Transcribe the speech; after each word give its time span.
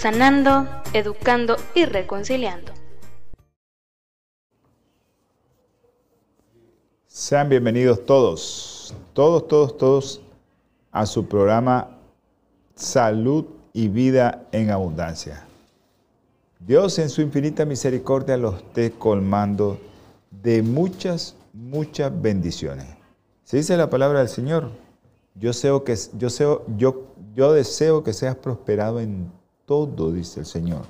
sanando, 0.00 0.66
educando 0.94 1.56
y 1.74 1.84
reconciliando. 1.84 2.72
Sean 7.06 7.50
bienvenidos 7.50 8.06
todos, 8.06 8.94
todos, 9.12 9.46
todos, 9.46 9.76
todos 9.76 10.22
a 10.90 11.04
su 11.04 11.26
programa 11.26 11.98
Salud 12.74 13.44
y 13.74 13.88
Vida 13.88 14.46
en 14.52 14.70
Abundancia. 14.70 15.44
Dios 16.60 16.98
en 16.98 17.10
su 17.10 17.20
infinita 17.20 17.66
misericordia 17.66 18.38
los 18.38 18.56
esté 18.56 18.92
colmando 18.92 19.78
de 20.30 20.62
muchas, 20.62 21.36
muchas 21.52 22.10
bendiciones. 22.22 22.86
Se 23.44 23.58
dice 23.58 23.76
la 23.76 23.90
palabra 23.90 24.20
del 24.20 24.30
Señor. 24.30 24.70
Yo, 25.34 25.52
que, 25.84 25.96
yo, 26.16 26.64
yo, 26.78 27.04
yo 27.34 27.52
deseo 27.52 28.02
que 28.02 28.14
seas 28.14 28.36
prosperado 28.36 28.98
en 29.00 29.39
todo, 29.70 30.10
dice 30.10 30.40
el 30.40 30.46
Señor. 30.46 30.82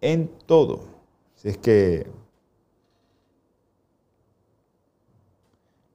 En 0.00 0.28
todo. 0.46 0.84
Si 1.34 1.48
es 1.48 1.58
que... 1.58 2.06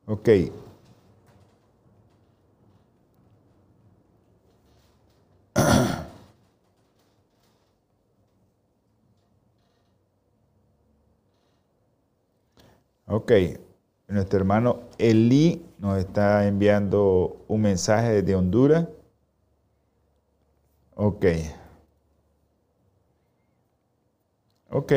Ok. 0.05 0.29
Ok, 13.11 13.31
nuestro 14.07 14.37
hermano 14.37 14.81
Eli 14.99 15.65
nos 15.79 15.97
está 15.97 16.45
enviando 16.45 17.37
un 17.47 17.61
mensaje 17.61 18.21
desde 18.21 18.35
Honduras. 18.35 18.87
Ok. 20.95 21.25
Ok. 24.71 24.93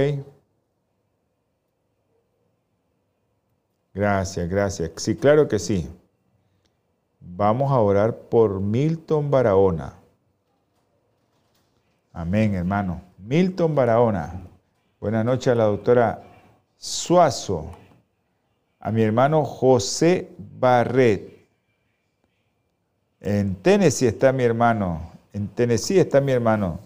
Gracias, 3.95 4.49
gracias. 4.49 4.91
Sí, 4.97 5.17
claro 5.17 5.49
que 5.49 5.59
sí. 5.59 5.89
Vamos 7.21 7.71
a 7.71 7.79
orar 7.81 8.17
por 8.17 8.61
Milton 8.61 9.31
Barahona. 9.31 9.95
Amén, 12.13 12.55
hermano. 12.55 13.03
Milton 13.19 13.75
Barahona. 13.75 14.43
Buenas 15.01 15.25
noches 15.25 15.49
a 15.49 15.55
la 15.55 15.65
doctora 15.65 16.23
Suazo. 16.77 17.71
A 18.81 18.91
mi 18.91 19.03
hermano 19.03 19.45
José 19.45 20.31
Barret. 20.59 21.47
En 23.21 23.55
Tennessee 23.57 24.09
está 24.09 24.33
mi 24.33 24.43
hermano. 24.43 25.13
En 25.33 25.49
Tennessee 25.49 25.99
está 25.99 26.21
mi 26.21 26.33
hermano. 26.33 26.81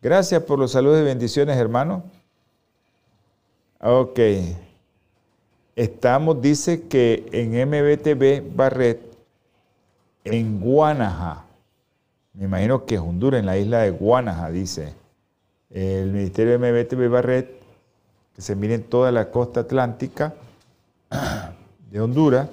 Gracias 0.00 0.42
por 0.42 0.58
los 0.58 0.72
saludos 0.72 1.00
y 1.00 1.04
bendiciones, 1.04 1.56
hermano. 1.56 2.04
Ok. 3.80 4.18
Estamos, 5.74 6.40
dice 6.40 6.86
que 6.88 7.26
en 7.32 7.52
MBTV 7.68 8.56
Barret, 8.56 9.00
en 10.24 10.60
Guanaja. 10.60 11.44
Me 12.32 12.44
imagino 12.44 12.84
que 12.84 12.94
es 12.94 13.00
Honduras, 13.00 13.40
en 13.40 13.46
la 13.46 13.58
isla 13.58 13.80
de 13.80 13.90
Guanaja, 13.90 14.50
dice. 14.50 14.94
El 15.70 16.12
Ministerio 16.12 16.58
de 16.58 16.58
MBTV 16.58 17.10
Barret, 17.10 17.60
que 18.34 18.42
se 18.42 18.56
mire 18.56 18.74
en 18.74 18.84
toda 18.84 19.12
la 19.12 19.30
costa 19.30 19.60
atlántica 19.60 20.34
de 21.90 22.00
Honduras. 22.00 22.48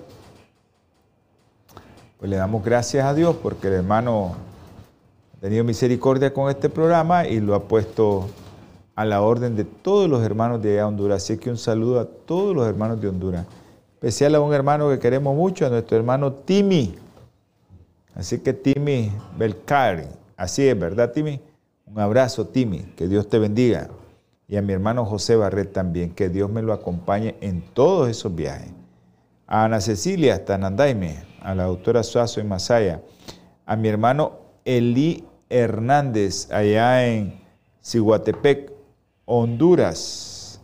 Pues 2.19 2.29
le 2.29 2.37
damos 2.37 2.63
gracias 2.63 3.05
a 3.05 3.13
Dios 3.13 3.35
porque 3.41 3.67
el 3.67 3.73
hermano 3.73 4.35
tenido 5.43 5.65
misericordia 5.65 6.33
con 6.33 6.49
este 6.49 6.69
programa 6.69 7.27
y 7.27 7.41
lo 7.41 7.53
ha 7.53 7.63
puesto 7.63 8.29
a 8.95 9.05
la 9.05 9.21
orden 9.21 9.55
de 9.55 9.63
todos 9.63 10.09
los 10.09 10.23
hermanos 10.23 10.61
de 10.61 10.81
Honduras. 10.81 11.23
Así 11.23 11.37
que 11.37 11.49
un 11.49 11.57
saludo 11.57 11.99
a 11.99 12.05
todos 12.05 12.55
los 12.55 12.67
hermanos 12.67 13.01
de 13.01 13.07
Honduras. 13.07 13.45
Especial 13.95 14.35
a 14.35 14.41
un 14.41 14.53
hermano 14.53 14.89
que 14.89 14.99
queremos 14.99 15.35
mucho, 15.35 15.65
a 15.65 15.69
nuestro 15.69 15.97
hermano 15.97 16.33
Timi. 16.33 16.95
Así 18.15 18.39
que 18.39 18.53
Timi 18.53 19.11
Belcari. 19.37 20.07
Así 20.35 20.67
es, 20.67 20.77
¿verdad, 20.77 21.11
Timi? 21.11 21.39
Un 21.85 21.99
abrazo, 21.99 22.45
Timi. 22.47 22.79
Que 22.95 23.07
Dios 23.07 23.27
te 23.29 23.39
bendiga. 23.39 23.89
Y 24.47 24.57
a 24.57 24.61
mi 24.61 24.73
hermano 24.73 25.05
José 25.05 25.35
Barret 25.35 25.71
también. 25.71 26.11
Que 26.13 26.29
Dios 26.29 26.49
me 26.49 26.61
lo 26.61 26.73
acompañe 26.73 27.35
en 27.41 27.61
todos 27.61 28.09
esos 28.09 28.35
viajes. 28.35 28.71
A 29.47 29.65
Ana 29.65 29.81
Cecilia 29.81 30.35
hasta 30.35 30.57
Nandaime. 30.57 31.23
A 31.41 31.55
la 31.55 31.63
doctora 31.63 32.03
Suazo 32.03 32.41
en 32.41 32.49
Masaya. 32.49 33.01
A 33.65 33.75
mi 33.75 33.87
hermano 33.87 34.33
Eli 34.65 35.23
Hernández, 35.49 36.51
allá 36.51 37.07
en 37.07 37.39
Ciguatepec, 37.83 38.72
Honduras. 39.25 40.59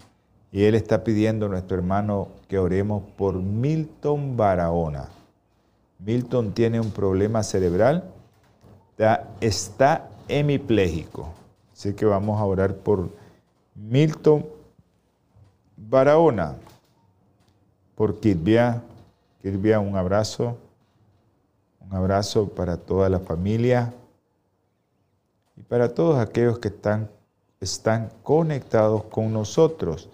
Y 0.51 0.63
él 0.63 0.75
está 0.75 1.03
pidiendo 1.03 1.45
a 1.45 1.49
nuestro 1.49 1.77
hermano 1.77 2.29
que 2.47 2.57
oremos 2.57 3.03
por 3.17 3.35
Milton 3.35 4.35
Barahona. 4.35 5.09
Milton 5.99 6.53
tiene 6.53 6.79
un 6.79 6.91
problema 6.91 7.43
cerebral, 7.43 8.03
está 9.41 10.09
hemipléjico. 10.27 11.29
Así 11.73 11.93
que 11.93 12.05
vamos 12.05 12.39
a 12.39 12.45
orar 12.45 12.75
por 12.75 13.09
Milton 13.75 14.45
Barahona, 15.77 16.55
por 17.95 18.19
Kirbia. 18.19 18.81
Kirbia, 19.41 19.79
un 19.79 19.95
abrazo. 19.95 20.57
Un 21.89 21.95
abrazo 21.95 22.49
para 22.49 22.77
toda 22.77 23.09
la 23.09 23.19
familia 23.19 23.93
y 25.57 25.63
para 25.63 25.93
todos 25.93 26.19
aquellos 26.19 26.59
que 26.59 26.67
están, 26.67 27.09
están 27.61 28.09
conectados 28.23 29.03
con 29.03 29.33
nosotros 29.33 30.07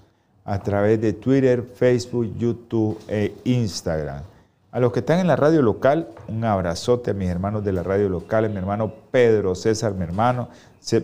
a 0.45 0.63
través 0.63 0.99
de 0.99 1.13
Twitter, 1.13 1.61
Facebook, 1.61 2.35
YouTube 2.37 2.99
e 3.07 3.35
Instagram. 3.43 4.23
A 4.71 4.79
los 4.79 4.91
que 4.91 5.01
están 5.01 5.19
en 5.19 5.27
la 5.27 5.35
radio 5.35 5.61
local, 5.61 6.09
un 6.27 6.43
abrazote 6.43 7.11
a 7.11 7.13
mis 7.13 7.29
hermanos 7.29 7.63
de 7.63 7.71
la 7.71 7.83
radio 7.83 8.09
local, 8.09 8.45
a 8.45 8.49
mi 8.49 8.57
hermano 8.57 8.91
Pedro 9.11 9.53
César, 9.53 9.93
mi 9.93 10.03
hermano, 10.03 10.49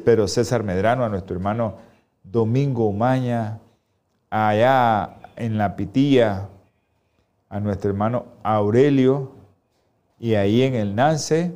Pedro 0.03 0.28
César 0.28 0.63
Medrano, 0.63 1.06
a 1.06 1.09
nuestro 1.09 1.35
hermano 1.35 1.75
Domingo 2.24 2.88
Umaña, 2.88 3.59
allá 4.31 5.18
en 5.35 5.59
La 5.59 5.75
Pitilla, 5.75 6.50
a 7.50 7.59
nuestro 7.59 7.91
hermano 7.91 8.25
Aurelio, 8.41 9.31
y 10.18 10.34
ahí 10.34 10.63
en 10.63 10.73
el 10.73 10.96
Nance, 10.96 11.56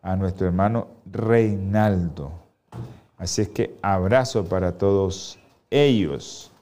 a 0.00 0.14
nuestro 0.14 0.46
hermano 0.46 0.86
Reinaldo. 1.10 2.45
Así 3.16 3.42
es 3.42 3.48
que 3.48 3.76
abrazo 3.82 4.44
para 4.44 4.78
todos 4.78 5.38
ellos. 5.70 6.52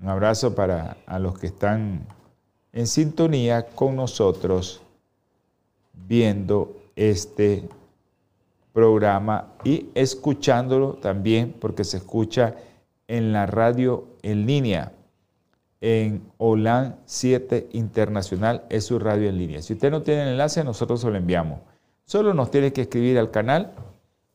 Un 0.00 0.08
abrazo 0.08 0.54
para 0.54 0.96
a 1.06 1.18
los 1.18 1.38
que 1.38 1.48
están 1.48 2.06
en 2.72 2.86
sintonía 2.86 3.66
con 3.66 3.94
nosotros 3.94 4.82
viendo 5.92 6.76
este 6.96 7.68
programa 8.72 9.52
y 9.64 9.90
escuchándolo 9.94 10.94
también 10.94 11.54
porque 11.60 11.84
se 11.84 11.98
escucha 11.98 12.56
en 13.06 13.32
la 13.32 13.46
radio 13.46 14.06
en 14.22 14.46
línea 14.46 14.92
en 15.82 16.22
OLAN 16.38 16.96
7 17.06 17.70
Internacional, 17.72 18.64
es 18.70 18.84
su 18.84 19.00
radio 19.00 19.28
en 19.28 19.36
línea. 19.36 19.60
Si 19.62 19.72
usted 19.72 19.90
no 19.90 20.02
tiene 20.02 20.22
el 20.22 20.28
enlace, 20.30 20.62
nosotros 20.62 21.00
se 21.00 21.10
lo 21.10 21.16
enviamos. 21.16 21.58
Solo 22.04 22.32
nos 22.32 22.52
tiene 22.52 22.72
que 22.72 22.82
escribir 22.82 23.18
al 23.18 23.32
canal 23.32 23.72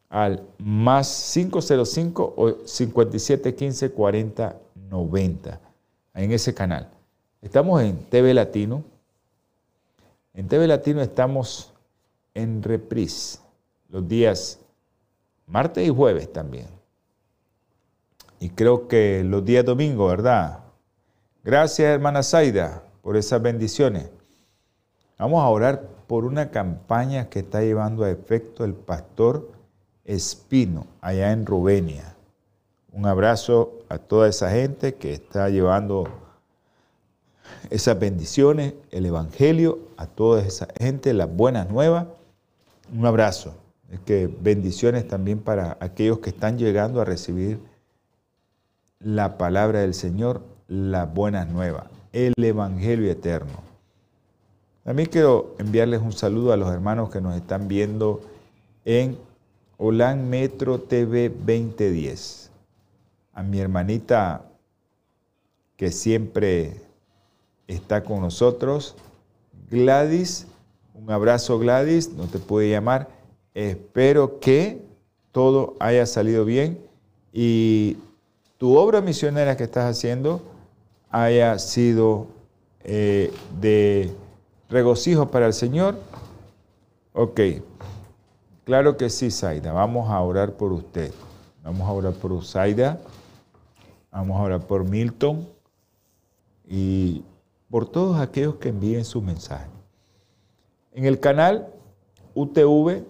al 0.09 0.43
más 0.57 1.31
505 1.33 2.33
o 2.37 2.65
5715 2.65 3.91
40 3.91 4.55
90 4.89 5.59
en 6.15 6.31
ese 6.31 6.53
canal. 6.53 6.89
Estamos 7.41 7.81
en 7.81 7.97
TV 8.09 8.33
Latino. 8.33 8.83
En 10.33 10.47
TV 10.47 10.67
Latino 10.67 11.01
estamos 11.01 11.73
en 12.33 12.63
reprise 12.63 13.39
los 13.89 14.07
días 14.07 14.59
martes 15.45 15.87
y 15.87 15.89
jueves 15.89 16.31
también. 16.31 16.67
Y 18.39 18.49
creo 18.49 18.87
que 18.87 19.23
los 19.23 19.43
días 19.43 19.65
domingo, 19.65 20.07
¿verdad? 20.07 20.59
Gracias, 21.43 21.87
hermana 21.87 22.21
Zaida, 22.21 22.83
por 23.01 23.17
esas 23.17 23.41
bendiciones. 23.41 24.09
Vamos 25.17 25.41
a 25.41 25.47
orar 25.47 25.87
por 26.05 26.25
una 26.25 26.51
campaña 26.51 27.29
que 27.29 27.39
está 27.39 27.61
llevando 27.61 28.03
a 28.03 28.11
efecto 28.11 28.63
el 28.63 28.73
pastor 28.73 29.49
Espino, 30.07 30.87
allá 31.01 31.31
en 31.31 31.45
Rubenia. 31.45 32.15
Un 32.91 33.05
abrazo 33.05 33.73
a 33.89 33.99
toda 33.99 34.27
esa 34.27 34.49
gente 34.49 34.95
que 34.95 35.13
está 35.13 35.49
llevando 35.49 36.07
esas 37.69 37.99
bendiciones, 37.99 38.73
el 38.91 39.05
Evangelio, 39.05 39.79
a 39.97 40.07
toda 40.07 40.41
esa 40.41 40.67
gente, 40.79 41.13
las 41.13 41.29
buenas 41.29 41.69
nuevas. 41.69 42.07
Un 42.91 43.05
abrazo. 43.05 43.55
Que 44.05 44.27
bendiciones 44.27 45.07
también 45.07 45.39
para 45.39 45.77
aquellos 45.79 46.19
que 46.19 46.29
están 46.29 46.57
llegando 46.57 46.99
a 46.99 47.05
recibir 47.05 47.59
la 48.99 49.37
palabra 49.37 49.81
del 49.81 49.93
Señor, 49.93 50.41
las 50.67 51.13
buenas 51.13 51.47
nuevas, 51.47 51.85
el 52.11 52.33
Evangelio 52.37 53.11
eterno. 53.11 53.63
También 54.83 55.09
quiero 55.09 55.55
enviarles 55.59 56.01
un 56.01 56.13
saludo 56.13 56.53
a 56.53 56.57
los 56.57 56.71
hermanos 56.71 57.09
que 57.09 57.21
nos 57.21 57.35
están 57.35 57.67
viendo 57.67 58.21
en 58.85 59.17
Holan 59.77 60.29
Metro 60.29 60.79
TV 60.79 61.29
2010. 61.29 62.49
A 63.33 63.43
mi 63.43 63.59
hermanita 63.59 64.43
que 65.75 65.91
siempre 65.91 66.81
está 67.67 68.03
con 68.03 68.21
nosotros, 68.21 68.95
Gladys. 69.69 70.47
Un 70.95 71.11
abrazo 71.11 71.59
Gladys, 71.59 72.11
no 72.13 72.25
te 72.25 72.39
puede 72.39 72.71
llamar. 72.71 73.09
Espero 73.53 74.39
que 74.39 74.81
todo 75.31 75.75
haya 75.79 76.05
salido 76.07 76.45
bien 76.45 76.79
y 77.31 77.97
tu 78.57 78.75
obra 78.75 79.01
misionera 79.01 79.55
que 79.55 79.65
estás 79.65 79.85
haciendo 79.85 80.41
haya 81.11 81.59
sido 81.59 82.27
eh, 82.83 83.31
de 83.61 84.11
regocijo 84.69 85.29
para 85.29 85.45
el 85.45 85.53
Señor. 85.53 85.99
Ok, 87.13 87.39
claro 88.67 88.97
que 88.97 89.09
sí, 89.09 89.31
Zaida. 89.31 89.71
Vamos 89.71 90.11
a 90.11 90.21
orar 90.21 90.51
por 90.51 90.71
usted. 90.73 91.11
Vamos 91.63 91.87
a 91.87 91.91
orar 91.91 92.13
por 92.13 92.45
Zaida. 92.45 92.99
Vamos 94.11 94.37
a 94.37 94.43
orar 94.43 94.61
por 94.61 94.83
Milton 94.83 95.47
y 96.67 97.23
por 97.71 97.89
todos 97.89 98.19
aquellos 98.19 98.55
que 98.55 98.69
envíen 98.69 99.05
su 99.05 99.21
mensaje. 99.21 99.67
En 100.91 101.05
el 101.05 101.19
canal 101.19 101.67
UTV 102.35 103.03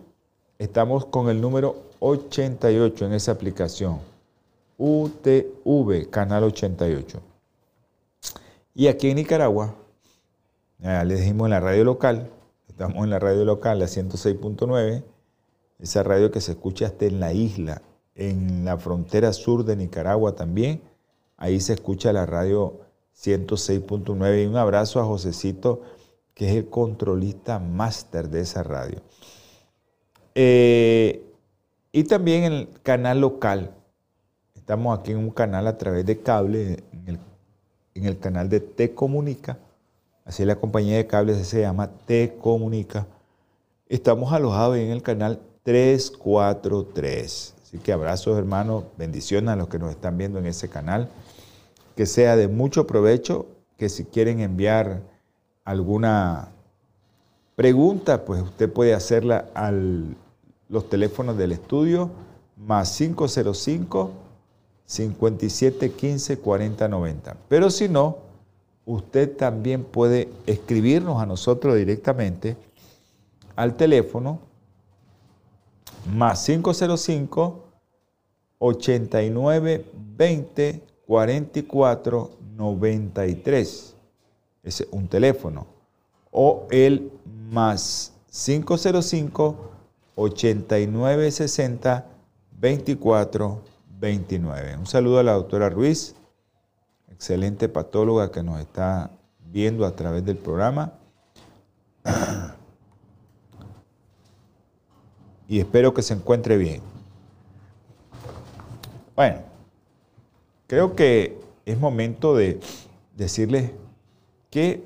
estamos 0.60 1.06
con 1.06 1.30
el 1.30 1.42
número 1.42 1.76
88 2.00 3.06
en 3.06 3.14
esa 3.14 3.32
aplicación. 3.32 4.00
UTV, 4.78 6.10
Canal 6.12 6.44
88. 6.44 7.20
Y 8.76 8.88
aquí 8.88 9.10
en 9.10 9.16
Nicaragua, 9.16 9.74
ya 10.78 11.04
les 11.04 11.20
dijimos 11.20 11.46
en 11.46 11.52
la 11.52 11.60
radio 11.60 11.84
local, 11.84 12.30
estamos 12.68 13.04
en 13.04 13.10
la 13.10 13.18
radio 13.18 13.44
local, 13.44 13.80
la 13.80 13.86
106.9, 13.86 15.04
esa 15.80 16.04
radio 16.04 16.32
que 16.32 16.42
se 16.42 16.52
escucha 16.52 16.88
hasta 16.88 17.06
en 17.06 17.20
la 17.20 17.34
isla, 17.34 17.82
en 18.16 18.66
la 18.66 18.78
frontera 18.78 19.34
sur 19.34 19.64
de 19.64 19.76
Nicaragua 19.76 20.36
también, 20.36 20.82
ahí 21.38 21.60
se 21.60 21.74
escucha 21.74 22.14
la 22.14 22.26
radio 22.26 22.80
106.9. 23.16 24.44
Y 24.44 24.46
un 24.48 24.58
abrazo 24.58 25.00
a 25.00 25.06
Josecito, 25.06 25.82
que 26.34 26.50
es 26.50 26.56
el 26.56 26.70
controlista 26.70 27.60
máster 27.60 28.30
de 28.30 28.42
esa 28.42 28.64
radio. 28.64 29.02
Eh, 30.36 31.24
y 31.92 32.04
también 32.04 32.44
en 32.44 32.54
el 32.54 32.70
canal 32.84 33.22
local, 33.22 33.74
Estamos 34.68 35.00
aquí 35.00 35.14
en 35.14 35.20
un 35.20 35.30
canal 35.30 35.66
a 35.66 35.78
través 35.78 36.06
de 36.06 36.20
cable, 36.20 36.84
en 37.06 38.04
el, 38.04 38.20
canal 38.20 38.50
de 38.50 38.60
Te 38.60 38.94
Comunica. 38.94 39.60
Así 40.26 40.44
la 40.44 40.58
compañía 40.58 40.98
de 40.98 41.08
cables 41.08 41.48
se 41.48 41.62
llama 41.62 41.90
Te 42.06 42.36
Comunica. 42.38 43.08
Estamos 43.88 44.34
alojados 44.34 44.76
en 44.76 44.90
el 44.90 45.02
canal 45.02 45.40
343. 45.68 47.54
Así 47.62 47.78
que 47.80 47.92
abrazos 47.92 48.38
hermanos, 48.38 48.86
bendiciones 48.98 49.50
a 49.50 49.58
los 49.58 49.68
que 49.68 49.78
nos 49.78 49.92
están 49.92 50.18
viendo 50.18 50.40
en 50.40 50.46
ese 50.46 50.70
canal. 50.70 51.10
Que 51.98 52.06
sea 52.06 52.38
de 52.38 52.48
mucho 52.48 52.88
provecho, 52.88 53.48
que 53.76 53.90
si 53.90 54.06
quieren 54.06 54.40
enviar 54.40 55.02
alguna 55.66 56.54
pregunta, 57.58 58.24
pues 58.24 58.42
usted 58.44 58.72
puede 58.72 58.94
hacerla 58.94 59.50
a 59.56 59.74
los 60.70 60.90
teléfonos 60.90 61.38
del 61.38 61.52
estudio 61.52 62.12
más 62.56 62.96
505 62.98 64.12
57 64.86 65.92
15 65.92 66.38
40 66.40 66.88
90. 66.88 67.36
Pero 67.50 67.70
si 67.72 67.90
no, 67.90 68.20
usted 68.86 69.36
también 69.36 69.84
puede 69.84 70.30
escribirnos 70.46 71.22
a 71.22 71.26
nosotros 71.26 71.76
directamente 71.76 72.56
al 73.58 73.76
teléfono 73.76 74.47
más 76.06 76.46
505 76.46 77.64
89 78.60 79.86
20 80.16 80.84
44 81.06 82.32
93. 82.56 83.96
Ese 84.64 84.84
es 84.84 84.90
un 84.92 85.08
teléfono. 85.08 85.68
O 86.32 86.68
el 86.72 87.12
más 87.52 88.14
505 88.30 89.56
89 90.16 91.32
60 91.32 92.06
24 92.52 93.62
29. 94.00 94.78
Un 94.78 94.86
saludo 94.88 95.20
a 95.20 95.24
la 95.24 95.34
doctora 95.34 95.70
Ruiz, 95.70 96.16
excelente 97.10 97.70
patóloga 97.70 98.32
que 98.32 98.44
nos 98.44 98.60
está 98.60 99.12
viendo 99.46 99.86
a 99.86 99.96
través 99.96 100.26
del 100.26 100.38
programa. 100.38 100.94
Y 105.48 105.60
espero 105.60 105.94
que 105.94 106.02
se 106.02 106.14
encuentre 106.14 106.58
bien. 106.58 106.82
Bueno, 109.16 109.40
creo 110.68 110.96
que 110.96 111.40
es 111.66 111.80
momento 111.80 112.36
de 112.36 112.60
decirles 113.16 113.72
qué 114.50 114.84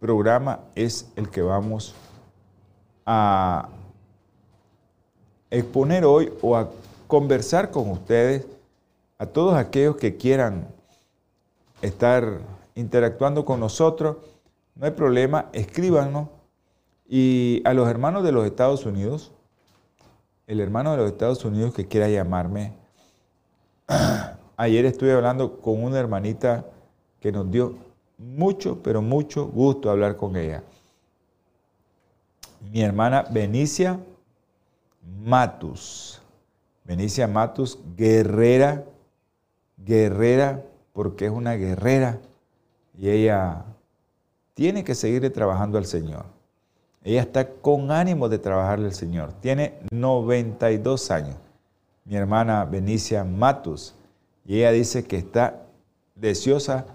programa 0.00 0.60
es 0.74 1.08
el 1.16 1.28
que 1.28 1.42
vamos 1.42 1.94
a 3.04 3.68
exponer 5.50 6.04
hoy 6.04 6.32
o 6.42 6.56
a 6.56 6.70
conversar 7.06 7.70
con 7.70 7.90
ustedes, 7.90 8.46
a 9.18 9.26
todos 9.26 9.54
aquellos 9.54 9.96
que 9.96 10.16
quieran 10.16 10.68
estar 11.82 12.40
interactuando 12.74 13.44
con 13.44 13.60
nosotros, 13.60 14.16
no 14.74 14.86
hay 14.86 14.92
problema, 14.92 15.46
escríbanos. 15.52 16.28
Y 17.08 17.62
a 17.64 17.74
los 17.74 17.88
hermanos 17.88 18.22
de 18.22 18.32
los 18.32 18.44
Estados 18.46 18.84
Unidos, 18.86 19.32
el 20.48 20.60
hermano 20.60 20.92
de 20.92 20.96
los 20.96 21.12
Estados 21.12 21.44
Unidos 21.44 21.74
que 21.74 21.86
quiera 21.86 22.08
llamarme, 22.08 22.72
ayer 24.56 24.86
estuve 24.86 25.12
hablando 25.12 25.60
con 25.60 25.84
una 25.84 26.00
hermanita 26.00 26.64
que 27.20 27.30
nos 27.30 27.50
dio 27.50 27.76
mucho, 28.16 28.82
pero 28.82 29.02
mucho 29.02 29.46
gusto 29.46 29.90
hablar 29.90 30.16
con 30.16 30.36
ella. 30.36 30.64
Mi 32.72 32.80
hermana 32.80 33.26
Benicia 33.30 34.00
Matus. 35.22 36.22
Benicia 36.82 37.28
Matus, 37.28 37.78
guerrera, 37.94 38.84
guerrera, 39.76 40.64
porque 40.94 41.26
es 41.26 41.30
una 41.30 41.54
guerrera 41.56 42.20
y 42.96 43.10
ella 43.10 43.66
tiene 44.54 44.82
que 44.82 44.94
seguir 44.94 45.30
trabajando 45.30 45.76
al 45.76 45.84
Señor. 45.84 46.37
Ella 47.04 47.22
está 47.22 47.48
con 47.48 47.90
ánimo 47.90 48.28
de 48.28 48.38
trabajarle 48.38 48.86
al 48.86 48.94
Señor. 48.94 49.32
Tiene 49.40 49.78
92 49.90 51.10
años. 51.10 51.36
Mi 52.04 52.16
hermana 52.16 52.64
Benicia 52.64 53.24
Matus. 53.24 53.94
Y 54.44 54.58
ella 54.58 54.72
dice 54.72 55.04
que 55.04 55.18
está 55.18 55.62
deseosa 56.14 56.86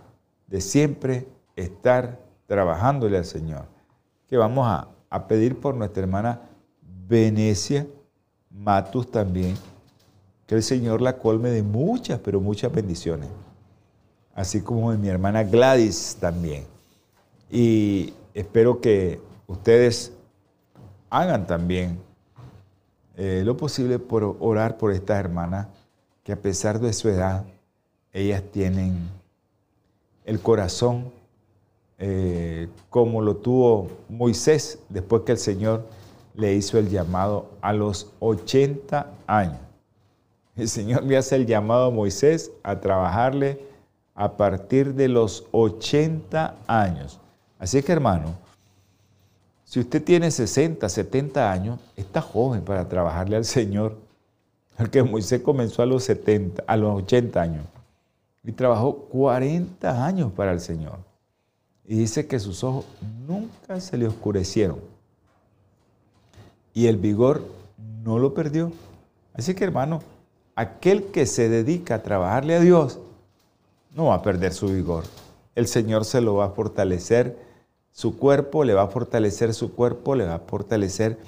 de 0.48 0.62
siempre 0.62 1.28
estar 1.56 2.20
trabajándole 2.48 3.18
al 3.18 3.26
Señor. 3.26 3.66
Que 4.28 4.38
vamos 4.38 4.68
a, 4.68 4.88
a 5.10 5.28
pedir 5.28 5.60
por 5.60 5.76
nuestra 5.76 6.04
hermana 6.04 6.42
Venecia 7.08 7.86
Matus 8.50 9.10
también 9.10 9.56
que 10.48 10.56
el 10.56 10.64
Señor 10.64 11.02
la 11.02 11.18
colme 11.18 11.50
de 11.50 11.64
muchas, 11.64 12.20
pero 12.20 12.42
muchas 12.42 12.72
bendiciones. 12.72 13.30
Así 14.36 14.62
como 14.62 14.92
de 14.92 14.98
mi 14.98 15.08
hermana 15.08 15.44
Gladys 15.44 16.18
también. 16.20 16.66
Y 17.52 18.14
espero 18.34 18.82
que 18.82 19.22
ustedes 19.54 20.12
hagan 21.10 21.46
también 21.48 22.00
eh, 23.16 23.44
lo 23.46 23.56
posible 23.56 24.00
por 24.00 24.36
orar 24.40 24.78
por 24.78 24.92
estas 24.92 25.20
hermanas 25.20 25.68
que 26.24 26.32
a 26.32 26.42
pesar 26.42 26.80
de 26.80 26.92
su 26.94 27.08
edad, 27.10 27.46
ellas 28.12 28.42
tienen 28.52 28.98
el 30.26 30.40
corazón 30.40 31.12
eh, 32.00 32.68
como 32.90 33.22
lo 33.22 33.36
tuvo 33.38 33.90
Moisés 34.10 34.80
después 34.90 35.22
que 35.24 35.34
el 35.34 35.38
Señor 35.38 35.86
le 36.34 36.56
hizo 36.56 36.80
el 36.80 36.90
llamado 36.90 37.52
a 37.62 37.74
los 37.74 38.08
80 38.20 39.08
años. 39.28 39.60
El 40.56 40.68
Señor 40.68 41.04
le 41.04 41.18
hace 41.18 41.36
el 41.36 41.46
llamado 41.46 41.86
a 41.86 41.92
Moisés 41.92 42.52
a 42.64 42.80
trabajarle 42.80 43.60
a 44.16 44.36
partir 44.36 44.96
de 44.96 45.08
los 45.08 45.46
80 45.52 46.56
años. 46.68 47.20
Así 47.60 47.82
que 47.84 47.92
hermano, 47.92 48.43
si 49.74 49.80
usted 49.80 50.04
tiene 50.04 50.30
60, 50.30 50.88
70 50.88 51.52
años, 51.52 51.80
está 51.96 52.22
joven 52.22 52.62
para 52.62 52.88
trabajarle 52.88 53.38
al 53.38 53.44
Señor. 53.44 53.98
Porque 54.78 55.02
Moisés 55.02 55.42
comenzó 55.42 55.82
a 55.82 55.88
los 55.88 56.04
70, 56.04 56.64
a 56.68 56.78
los 56.78 57.02
80 57.02 57.42
años 57.42 57.66
y 58.44 58.52
trabajó 58.52 58.98
40 59.10 60.06
años 60.06 60.32
para 60.32 60.52
el 60.52 60.60
Señor. 60.60 61.00
Y 61.88 61.96
dice 61.96 62.28
que 62.28 62.40
sus 62.40 62.64
ojos 62.64 62.86
nunca 63.28 63.82
se 63.82 63.98
le 63.98 64.06
oscurecieron. 64.06 64.78
Y 66.76 66.86
el 66.86 66.98
vigor 66.98 67.44
no 68.04 68.20
lo 68.20 68.36
perdió. 68.36 68.72
Así 69.34 69.56
que 69.56 69.64
hermano, 69.64 70.04
aquel 70.54 71.06
que 71.06 71.26
se 71.26 71.50
dedica 71.50 71.96
a 71.96 72.04
trabajarle 72.04 72.58
a 72.58 72.60
Dios 72.60 73.00
no 73.96 74.06
va 74.06 74.14
a 74.18 74.22
perder 74.22 74.54
su 74.54 74.68
vigor. 74.68 75.06
El 75.56 75.66
Señor 75.66 76.06
se 76.06 76.22
lo 76.22 76.36
va 76.36 76.46
a 76.46 76.50
fortalecer, 76.52 77.53
su 77.94 78.18
cuerpo 78.18 78.64
le 78.64 78.74
va 78.74 78.82
a 78.82 78.88
fortalecer 78.88 79.54
su 79.54 79.74
cuerpo, 79.74 80.16
le 80.16 80.26
va 80.26 80.36
a 80.36 80.40
fortalecer 80.40 81.20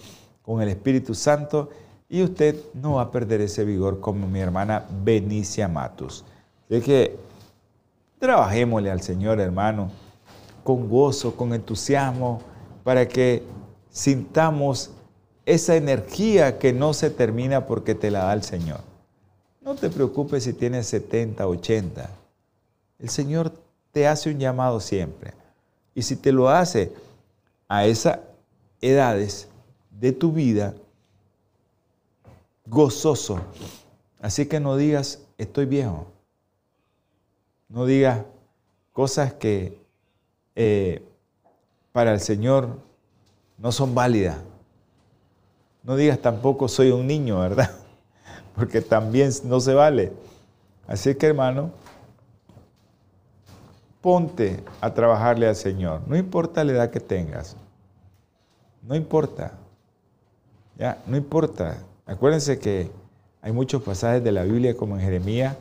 con 0.41 0.61
el 0.61 0.69
Espíritu 0.69 1.13
Santo 1.13 1.69
y 2.09 2.23
usted 2.23 2.55
no 2.73 2.95
va 2.95 3.03
a 3.03 3.11
perder 3.11 3.41
ese 3.41 3.63
vigor 3.63 3.99
como 3.99 4.27
mi 4.27 4.39
hermana 4.39 4.85
Benicia 5.03 5.67
Matus. 5.67 6.25
Así 6.69 6.81
que 6.81 7.17
trabajémosle 8.17 8.89
al 8.89 9.01
Señor, 9.01 9.39
hermano, 9.39 9.91
con 10.63 10.89
gozo, 10.89 11.35
con 11.35 11.53
entusiasmo, 11.53 12.41
para 12.83 13.07
que 13.07 13.43
sintamos 13.91 14.89
esa 15.45 15.75
energía 15.75 16.57
que 16.57 16.73
no 16.73 16.93
se 16.93 17.11
termina 17.11 17.67
porque 17.67 17.93
te 17.93 18.09
la 18.09 18.25
da 18.25 18.33
el 18.33 18.41
Señor. 18.41 18.79
No 19.61 19.75
te 19.75 19.89
preocupes 19.89 20.43
si 20.43 20.53
tienes 20.53 20.87
70, 20.87 21.47
80. 21.47 22.09
El 22.97 23.09
Señor 23.09 23.51
te 23.91 24.07
hace 24.07 24.31
un 24.31 24.39
llamado 24.39 24.79
siempre. 24.79 25.33
Y 25.95 26.03
si 26.03 26.17
te 26.17 26.31
lo 26.31 26.49
hace 26.49 26.93
a 27.67 27.85
esas 27.85 28.19
edades 28.81 29.47
de 29.89 30.11
tu 30.11 30.31
vida, 30.31 30.75
gozoso. 32.65 33.39
Así 34.21 34.45
que 34.45 34.59
no 34.59 34.75
digas, 34.75 35.21
estoy 35.37 35.65
viejo. 35.65 36.07
No 37.69 37.85
digas 37.85 38.23
cosas 38.91 39.33
que 39.33 39.79
eh, 40.55 41.01
para 41.91 42.13
el 42.13 42.19
Señor 42.19 42.77
no 43.57 43.71
son 43.71 43.95
válidas. 43.95 44.37
No 45.83 45.95
digas 45.95 46.19
tampoco 46.19 46.67
soy 46.67 46.91
un 46.91 47.07
niño, 47.07 47.39
¿verdad? 47.39 47.71
Porque 48.55 48.81
también 48.81 49.31
no 49.45 49.59
se 49.59 49.73
vale. 49.73 50.11
Así 50.87 51.15
que 51.15 51.27
hermano, 51.27 51.71
ponte 54.05 54.63
a 54.81 54.93
trabajarle 54.93 55.47
al 55.47 55.55
Señor. 55.55 56.01
No 56.05 56.15
importa 56.15 56.63
la 56.63 56.73
edad 56.73 56.91
que 56.91 56.99
tengas. 56.99 57.57
No 58.83 58.93
importa. 58.93 59.53
Ya, 60.77 61.01
no 61.07 61.17
importa. 61.17 61.79
Acuérdense 62.05 62.59
que 62.59 62.91
hay 63.41 63.51
muchos 63.51 63.81
pasajes 63.81 64.23
de 64.23 64.31
la 64.31 64.43
Biblia 64.43 64.77
como 64.77 64.95
en 64.95 65.01
Jeremías, 65.01 65.57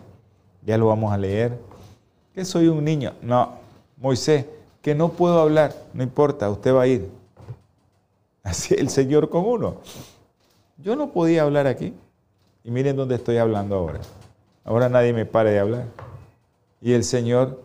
ya 0.60 0.76
lo 0.76 0.88
vamos 0.88 1.10
a 1.10 1.16
leer, 1.16 1.58
que 2.34 2.44
soy 2.44 2.68
un 2.68 2.84
niño. 2.84 3.14
No, 3.22 3.54
Moisés, 3.96 4.44
que 4.82 4.94
no 4.94 5.12
puedo 5.12 5.40
hablar, 5.40 5.74
no 5.94 6.02
importa, 6.02 6.50
usted 6.50 6.74
va 6.74 6.82
a 6.82 6.86
ir. 6.86 7.08
Así 8.42 8.74
el 8.74 8.90
Señor 8.90 9.30
con 9.30 9.46
uno. 9.46 9.76
Yo 10.76 10.96
no 10.96 11.12
podía 11.12 11.44
hablar 11.44 11.66
aquí. 11.66 11.94
Y 12.62 12.70
miren 12.70 12.94
dónde 12.94 13.14
estoy 13.14 13.38
hablando 13.38 13.76
ahora. 13.76 14.00
Ahora 14.64 14.90
nadie 14.90 15.14
me 15.14 15.24
pare 15.24 15.52
de 15.52 15.60
hablar. 15.60 15.86
Y 16.82 16.92
el 16.92 17.04
Señor, 17.04 17.63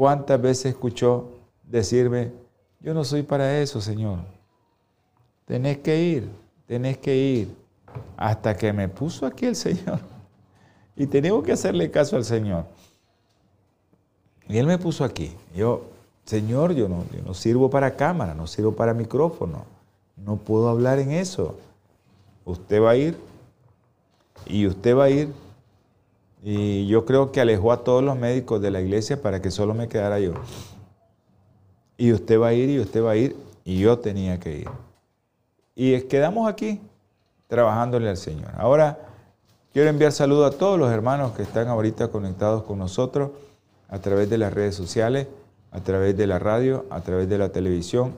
¿cuántas 0.00 0.40
veces 0.40 0.64
escuchó 0.72 1.28
decirme, 1.62 2.32
yo 2.80 2.94
no 2.94 3.04
soy 3.04 3.22
para 3.22 3.60
eso, 3.60 3.82
Señor? 3.82 4.20
Tenés 5.44 5.76
que 5.80 6.02
ir, 6.02 6.30
tenés 6.66 6.96
que 6.96 7.14
ir. 7.14 7.54
Hasta 8.16 8.56
que 8.56 8.72
me 8.72 8.88
puso 8.88 9.26
aquí 9.26 9.44
el 9.44 9.54
Señor. 9.54 10.00
Y 10.96 11.06
tenemos 11.06 11.44
que 11.44 11.52
hacerle 11.52 11.90
caso 11.90 12.16
al 12.16 12.24
Señor. 12.24 12.64
Y 14.48 14.56
Él 14.56 14.66
me 14.66 14.78
puso 14.78 15.04
aquí. 15.04 15.36
Yo, 15.54 15.82
Señor, 16.24 16.72
yo 16.72 16.88
no, 16.88 17.04
yo 17.14 17.20
no 17.22 17.34
sirvo 17.34 17.68
para 17.68 17.94
cámara, 17.94 18.32
no 18.32 18.46
sirvo 18.46 18.72
para 18.72 18.94
micrófono. 18.94 19.66
No 20.16 20.36
puedo 20.36 20.70
hablar 20.70 20.98
en 20.98 21.10
eso. 21.10 21.58
Usted 22.46 22.82
va 22.82 22.92
a 22.92 22.96
ir 22.96 23.18
y 24.46 24.66
usted 24.66 24.96
va 24.96 25.04
a 25.04 25.10
ir. 25.10 25.30
Y 26.42 26.86
yo 26.86 27.04
creo 27.04 27.32
que 27.32 27.40
alejó 27.40 27.72
a 27.72 27.84
todos 27.84 28.02
los 28.02 28.16
médicos 28.16 28.62
de 28.62 28.70
la 28.70 28.80
iglesia 28.80 29.20
para 29.20 29.42
que 29.42 29.50
solo 29.50 29.74
me 29.74 29.88
quedara 29.88 30.18
yo. 30.20 30.32
Y 31.98 32.12
usted 32.12 32.40
va 32.40 32.48
a 32.48 32.52
ir 32.54 32.70
y 32.70 32.80
usted 32.80 33.04
va 33.04 33.10
a 33.10 33.16
ir 33.16 33.36
y 33.64 33.78
yo 33.78 33.98
tenía 33.98 34.40
que 34.40 34.58
ir. 34.58 34.68
Y 35.74 36.00
quedamos 36.02 36.48
aquí 36.48 36.80
trabajándole 37.46 38.08
al 38.08 38.16
Señor. 38.16 38.50
Ahora 38.56 38.98
quiero 39.72 39.90
enviar 39.90 40.12
saludos 40.12 40.54
a 40.54 40.58
todos 40.58 40.78
los 40.78 40.90
hermanos 40.90 41.32
que 41.32 41.42
están 41.42 41.68
ahorita 41.68 42.08
conectados 42.08 42.62
con 42.62 42.78
nosotros 42.78 43.32
a 43.88 43.98
través 43.98 44.30
de 44.30 44.38
las 44.38 44.52
redes 44.52 44.74
sociales, 44.74 45.26
a 45.72 45.80
través 45.80 46.16
de 46.16 46.26
la 46.26 46.38
radio, 46.38 46.86
a 46.90 47.00
través 47.02 47.28
de 47.28 47.36
la 47.36 47.50
televisión, 47.50 48.14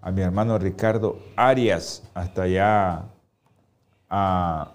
a 0.00 0.10
mi 0.10 0.22
hermano 0.22 0.58
Ricardo 0.58 1.18
Arias, 1.36 2.02
hasta 2.14 2.42
allá 2.42 3.04
a 4.08 4.72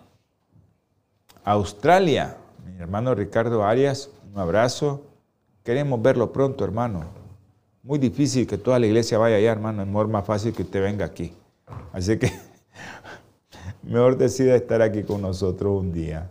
Australia. 1.46 2.38
Mi 2.76 2.82
hermano 2.82 3.14
Ricardo 3.14 3.64
Arias, 3.64 4.10
un 4.34 4.40
abrazo. 4.40 5.02
Queremos 5.64 6.02
verlo 6.02 6.32
pronto, 6.32 6.64
hermano. 6.64 7.04
Muy 7.84 8.00
difícil 8.00 8.48
que 8.48 8.58
toda 8.58 8.80
la 8.80 8.86
iglesia 8.86 9.18
vaya 9.18 9.36
allá, 9.36 9.52
hermano. 9.52 9.82
Es 9.84 10.08
más 10.08 10.26
fácil 10.26 10.54
que 10.54 10.64
usted 10.64 10.82
venga 10.82 11.06
aquí. 11.06 11.34
Así 11.92 12.18
que 12.18 12.32
mejor 13.84 14.18
decida 14.18 14.56
estar 14.56 14.82
aquí 14.82 15.04
con 15.04 15.22
nosotros 15.22 15.80
un 15.80 15.92
día. 15.92 16.30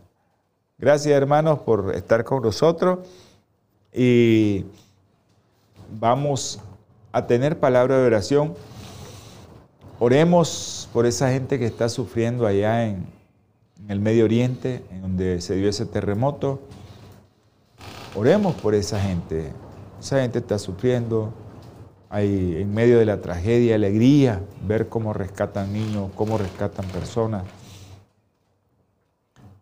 Gracias, 0.78 1.12
hermanos, 1.14 1.58
por 1.60 1.94
estar 1.94 2.24
con 2.24 2.42
nosotros 2.42 3.00
y 3.92 4.64
vamos 5.98 6.58
a 7.12 7.26
tener 7.26 7.58
palabra 7.58 7.98
de 7.98 8.06
oración. 8.06 8.54
Oremos 9.98 10.88
por 10.92 11.04
esa 11.04 11.30
gente 11.30 11.58
que 11.58 11.66
está 11.66 11.88
sufriendo 11.90 12.46
allá 12.46 12.86
en, 12.86 13.19
en, 13.82 13.90
el 13.90 14.00
Medio 14.00 14.24
Oriente, 14.24 14.84
en 14.90 15.02
donde 15.02 15.40
se 15.40 15.56
dio 15.56 15.68
ese 15.68 15.86
terremoto. 15.86 16.60
Oremos 18.14 18.54
por 18.56 18.74
esa 18.74 19.00
gente. 19.00 19.52
Esa 20.00 20.20
gente 20.20 20.38
está 20.38 20.58
sufriendo. 20.58 21.32
Hay 22.08 22.56
en 22.60 22.74
medio 22.74 22.98
de 22.98 23.06
la 23.06 23.20
tragedia 23.20 23.76
alegría, 23.76 24.42
ver 24.66 24.88
cómo 24.88 25.12
rescatan 25.12 25.72
niños, 25.72 26.10
cómo 26.14 26.38
rescatan 26.38 26.86
personas. 26.86 27.44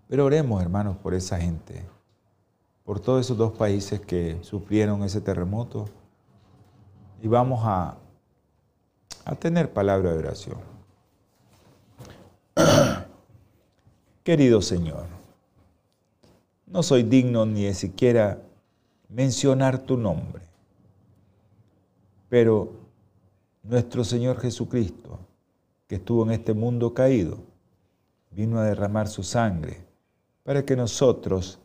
Pero 0.08 0.24
oremos, 0.24 0.62
hermanos, 0.62 0.96
por 0.96 1.14
esa 1.14 1.38
gente 1.38 1.84
por 2.88 3.00
todos 3.00 3.20
esos 3.20 3.36
dos 3.36 3.52
países 3.52 4.00
que 4.00 4.38
sufrieron 4.40 5.04
ese 5.04 5.20
terremoto 5.20 5.84
y 7.22 7.28
vamos 7.28 7.60
a, 7.62 7.98
a 9.26 9.34
tener 9.34 9.74
palabra 9.74 10.10
de 10.10 10.18
oración. 10.20 10.56
Querido 14.28 14.60
Señor, 14.60 15.06
no 16.66 16.82
soy 16.82 17.02
digno 17.02 17.46
ni 17.46 17.72
siquiera 17.72 18.42
mencionar 19.08 19.78
tu 19.78 19.96
nombre, 19.96 20.42
pero 22.28 22.70
nuestro 23.62 24.04
Señor 24.04 24.38
Jesucristo, 24.38 25.18
que 25.86 25.94
estuvo 25.94 26.24
en 26.24 26.32
este 26.32 26.52
mundo 26.52 26.92
caído, 26.92 27.38
vino 28.30 28.58
a 28.58 28.64
derramar 28.64 29.08
su 29.08 29.22
sangre 29.22 29.78
para 30.42 30.62
que 30.62 30.76
nosotros 30.76 31.58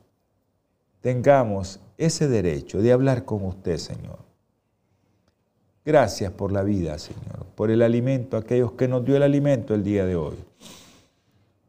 tengamos 1.02 1.82
ese 1.98 2.30
derecho 2.30 2.82
de 2.82 2.94
hablar 2.94 3.26
con 3.26 3.44
usted, 3.44 3.76
Señor. 3.76 4.20
Gracias 5.84 6.32
por 6.32 6.54
la 6.54 6.64
vida, 6.64 6.98
Señor, 6.98 7.46
por 7.58 7.72
el 7.72 7.82
alimento, 7.82 8.38
aquellos 8.38 8.72
que 8.72 8.88
nos 8.88 9.04
dio 9.04 9.18
el 9.18 9.24
alimento 9.24 9.76
el 9.76 9.84
día 9.84 10.06
de 10.06 10.16
hoy, 10.16 10.38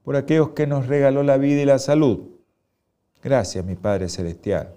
por 0.04 0.16
aquellos 0.16 0.50
que 0.50 0.66
nos 0.66 0.86
regaló 0.86 1.22
la 1.22 1.38
vida 1.38 1.62
y 1.62 1.64
la 1.64 1.78
salud. 1.78 2.20
Gracias, 3.22 3.64
mi 3.64 3.74
Padre 3.74 4.08
Celestial. 4.08 4.72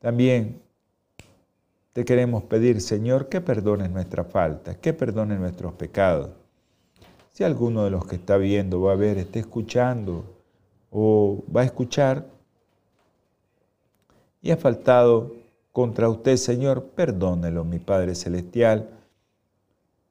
También 0.00 0.60
te 1.92 2.04
queremos 2.04 2.42
pedir, 2.44 2.80
Señor, 2.80 3.28
que 3.28 3.40
perdones 3.40 3.90
nuestras 3.90 4.26
faltas, 4.26 4.76
que 4.76 4.92
perdones 4.92 5.38
nuestros 5.38 5.72
pecados. 5.74 6.30
Si 7.32 7.44
alguno 7.44 7.84
de 7.84 7.90
los 7.90 8.04
que 8.06 8.16
está 8.16 8.36
viendo, 8.36 8.82
va 8.82 8.92
a 8.92 8.96
ver, 8.96 9.18
está 9.18 9.38
escuchando 9.38 10.24
o 10.90 11.42
va 11.54 11.62
a 11.62 11.64
escuchar, 11.64 12.26
y 14.42 14.50
ha 14.50 14.56
faltado 14.56 15.32
contra 15.70 16.08
usted, 16.08 16.36
Señor, 16.36 16.84
perdónelo, 16.96 17.64
mi 17.64 17.78
Padre 17.78 18.14
Celestial. 18.16 18.90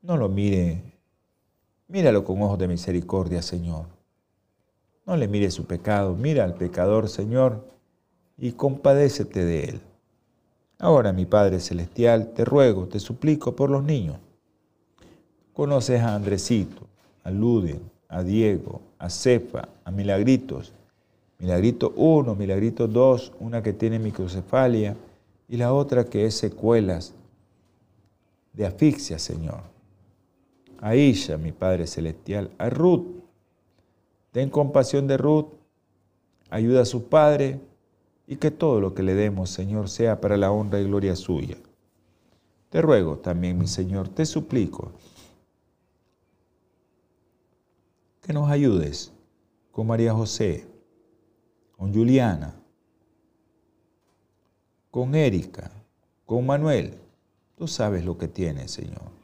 No 0.01 0.15
lo 0.17 0.29
mire, 0.29 0.81
míralo 1.91 2.24
con 2.24 2.41
ojos 2.41 2.57
de 2.57 2.69
misericordia, 2.69 3.41
Señor. 3.41 3.86
No 5.05 5.17
le 5.17 5.27
mire 5.27 5.51
su 5.51 5.65
pecado, 5.65 6.15
mira 6.15 6.45
al 6.45 6.53
pecador, 6.53 7.10
Señor, 7.10 7.65
y 8.38 8.53
compadécete 8.53 9.43
de 9.43 9.63
él. 9.65 9.81
Ahora, 10.79 11.12
mi 11.12 11.25
Padre 11.25 11.60
Celestial, 11.60 12.31
te 12.33 12.45
ruego, 12.45 12.88
te 12.88 13.00
suplico 13.00 13.55
por 13.55 13.69
los 13.69 13.83
niños. 13.83 14.17
Conoces 15.53 16.01
a 16.01 16.15
Andresito, 16.15 16.88
a 17.24 17.29
Luden, 17.29 17.81
a 18.07 18.24
Diego, 18.24 18.81
a 18.98 19.10
Cefa, 19.10 19.67
a 19.83 19.91
Milagritos. 19.91 20.71
Milagrito 21.39 21.91
1, 21.95 22.36
Milagrito 22.36 22.88
2, 22.88 23.33
una 23.41 23.62
que 23.62 23.74
tiene 23.74 24.00
microcefalia 24.00 24.95
y 25.50 25.57
la 25.57 25.74
otra 25.74 26.05
que 26.05 26.25
es 26.25 26.36
secuelas 26.36 27.13
de 28.53 28.65
asfixia, 28.65 29.19
Señor. 29.19 29.70
A 30.81 30.95
ella, 30.95 31.38
mi 31.38 31.51
Padre 31.51 31.85
Celestial, 31.85 32.51
a 32.57 32.69
Ruth. 32.69 33.05
Ten 34.31 34.50
compasión 34.50 35.07
de 35.07 35.17
Ruth, 35.17 35.47
ayuda 36.50 36.81
a 36.81 36.85
su 36.85 37.05
Padre 37.05 37.59
y 38.25 38.38
que 38.38 38.50
todo 38.50 38.81
lo 38.81 38.95
que 38.95 39.03
le 39.03 39.13
demos, 39.13 39.51
Señor, 39.51 39.89
sea 39.89 40.19
para 40.19 40.38
la 40.38 40.51
honra 40.51 40.79
y 40.79 40.85
gloria 40.85 41.15
suya. 41.15 41.57
Te 42.69 42.81
ruego 42.81 43.17
también, 43.17 43.59
mi 43.59 43.67
Señor, 43.67 44.09
te 44.09 44.25
suplico 44.25 44.91
que 48.21 48.33
nos 48.33 48.50
ayudes 48.50 49.11
con 49.71 49.88
María 49.88 50.13
José, 50.13 50.65
con 51.77 51.93
Juliana, 51.93 52.55
con 54.89 55.13
Erika, 55.13 55.71
con 56.25 56.45
Manuel. 56.45 56.97
Tú 57.55 57.67
sabes 57.67 58.03
lo 58.03 58.17
que 58.17 58.27
tiene, 58.27 58.67
Señor. 58.67 59.20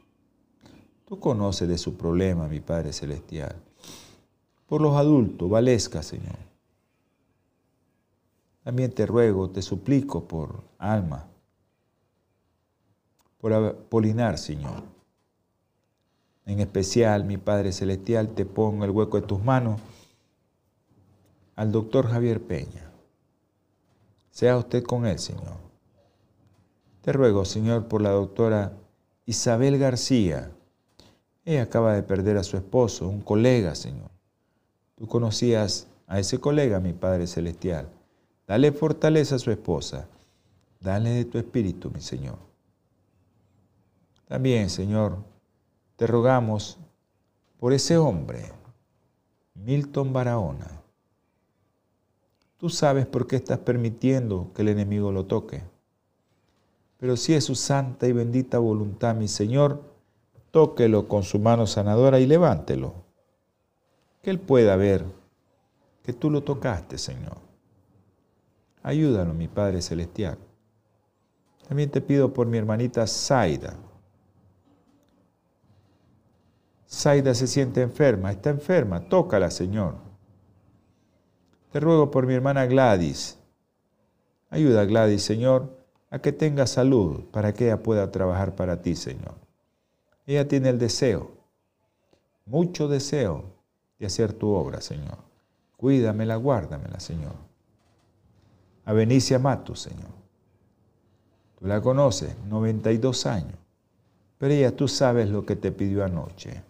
Tú 1.07 1.21
conoces 1.21 1.69
de 1.69 1.77
su 1.77 1.95
problema, 1.95 2.49
mi 2.49 2.59
Padre 2.59 2.91
Celestial. 2.91 3.55
Por 4.67 4.81
los 4.81 4.93
adultos, 4.97 5.49
valesca, 5.49 6.03
Señor. 6.03 6.35
También 8.61 8.91
te 8.91 9.05
ruego, 9.05 9.49
te 9.49 9.61
suplico 9.61 10.27
por 10.27 10.61
Alma, 10.77 11.25
por 13.37 13.53
Apolinar, 13.53 14.37
Señor. 14.37 14.83
En 16.45 16.59
especial, 16.59 17.23
mi 17.23 17.37
Padre 17.37 17.71
Celestial, 17.71 18.35
te 18.35 18.45
pongo 18.45 18.83
el 18.83 18.91
hueco 18.91 19.21
de 19.21 19.25
tus 19.25 19.41
manos 19.41 19.79
al 21.55 21.71
doctor 21.71 22.07
Javier 22.07 22.41
Peña. 22.45 22.91
Sea 24.29 24.57
usted 24.57 24.83
con 24.83 25.05
él, 25.05 25.19
Señor. 25.19 25.55
Te 27.01 27.13
ruego, 27.13 27.45
Señor, 27.45 27.87
por 27.87 28.01
la 28.01 28.09
doctora 28.09 28.73
Isabel 29.25 29.77
García. 29.77 30.51
Ella 31.47 31.63
acaba 31.63 31.93
de 31.93 32.03
perder 32.03 32.35
a 32.35 32.43
su 32.43 32.57
esposo, 32.57 33.07
un 33.07 33.21
colega, 33.21 33.73
Señor. 33.73 34.11
Tú 34.95 35.07
conocías 35.07 35.87
a 36.05 36.19
ese 36.19 36.39
colega, 36.41 36.81
mi 36.81 36.91
Padre 36.91 37.25
Celestial. 37.25 37.87
Dale 38.45 38.73
fortaleza 38.73 39.35
a 39.35 39.39
su 39.39 39.49
esposa. 39.49 40.09
Dale 40.81 41.09
de 41.11 41.23
tu 41.23 41.37
espíritu, 41.37 41.89
mi 41.89 42.01
Señor. 42.01 42.35
También, 44.27 44.69
Señor, 44.69 45.19
te 45.95 46.05
rogamos 46.05 46.79
por 47.61 47.71
ese 47.71 47.97
hombre, 47.97 48.51
Milton 49.53 50.11
Barahona. 50.11 50.81
Tú 52.57 52.69
sabes 52.69 53.05
por 53.05 53.25
qué 53.25 53.37
estás 53.37 53.59
permitiendo 53.59 54.51
que 54.53 54.63
el 54.63 54.67
enemigo 54.67 55.13
lo 55.13 55.23
toque. 55.23 55.63
Pero 56.97 57.15
si 57.15 57.35
es 57.35 57.45
su 57.45 57.55
santa 57.55 58.05
y 58.05 58.11
bendita 58.11 58.59
voluntad, 58.59 59.15
mi 59.15 59.29
Señor, 59.29 59.95
tóquelo 60.57 61.07
con 61.07 61.21
su 61.21 61.37
mano 61.37 61.67
sanadora 61.67 62.19
y 62.19 62.25
levántelo. 62.25 62.95
Que 64.23 64.31
Él 64.31 64.39
pueda 64.39 64.75
ver 64.75 65.05
que 66.01 66.13
tú 66.13 66.31
lo 66.31 66.41
tocaste, 66.41 66.97
Señor. 66.97 67.37
Ayúdalo, 68.81 69.35
mi 69.35 69.47
Padre 69.47 69.83
Celestial. 69.83 70.39
También 71.67 71.91
te 71.91 72.01
pido 72.01 72.33
por 72.33 72.47
mi 72.47 72.57
hermanita 72.57 73.05
Zaida. 73.05 73.75
Zaida 76.89 77.35
se 77.35 77.45
siente 77.45 77.83
enferma, 77.83 78.31
está 78.31 78.49
enferma, 78.49 79.07
tócala, 79.07 79.51
Señor. 79.51 79.93
Te 81.71 81.79
ruego 81.79 82.09
por 82.09 82.25
mi 82.25 82.33
hermana 82.33 82.65
Gladys. 82.65 83.37
Ayuda 84.49 84.85
Gladys, 84.85 85.21
Señor, 85.21 85.85
a 86.09 86.17
que 86.17 86.31
tenga 86.31 86.65
salud 86.65 87.25
para 87.25 87.53
que 87.53 87.65
ella 87.65 87.83
pueda 87.83 88.09
trabajar 88.09 88.55
para 88.55 88.81
ti, 88.81 88.95
Señor. 88.95 89.46
Ella 90.27 90.47
tiene 90.47 90.69
el 90.69 90.77
deseo, 90.77 91.31
mucho 92.45 92.87
deseo 92.87 93.45
de 93.97 94.05
hacer 94.05 94.33
tu 94.33 94.49
obra, 94.49 94.81
Señor. 94.81 95.17
Cuídamela, 95.77 96.35
guárdamela, 96.35 96.99
Señor 96.99 97.47
a 98.87 98.93
Benicia 98.93 99.37
Matus, 99.37 99.81
Señor. 99.81 100.11
Tú 101.59 101.67
la 101.67 101.81
conoces, 101.81 102.33
92 102.47 103.25
años, 103.25 103.57
pero 104.37 104.53
ella 104.53 104.73
tú 104.73 104.87
sabes 104.87 105.29
lo 105.29 105.45
que 105.45 105.57
te 105.57 105.73
pidió 105.73 106.05
anoche 106.05 106.63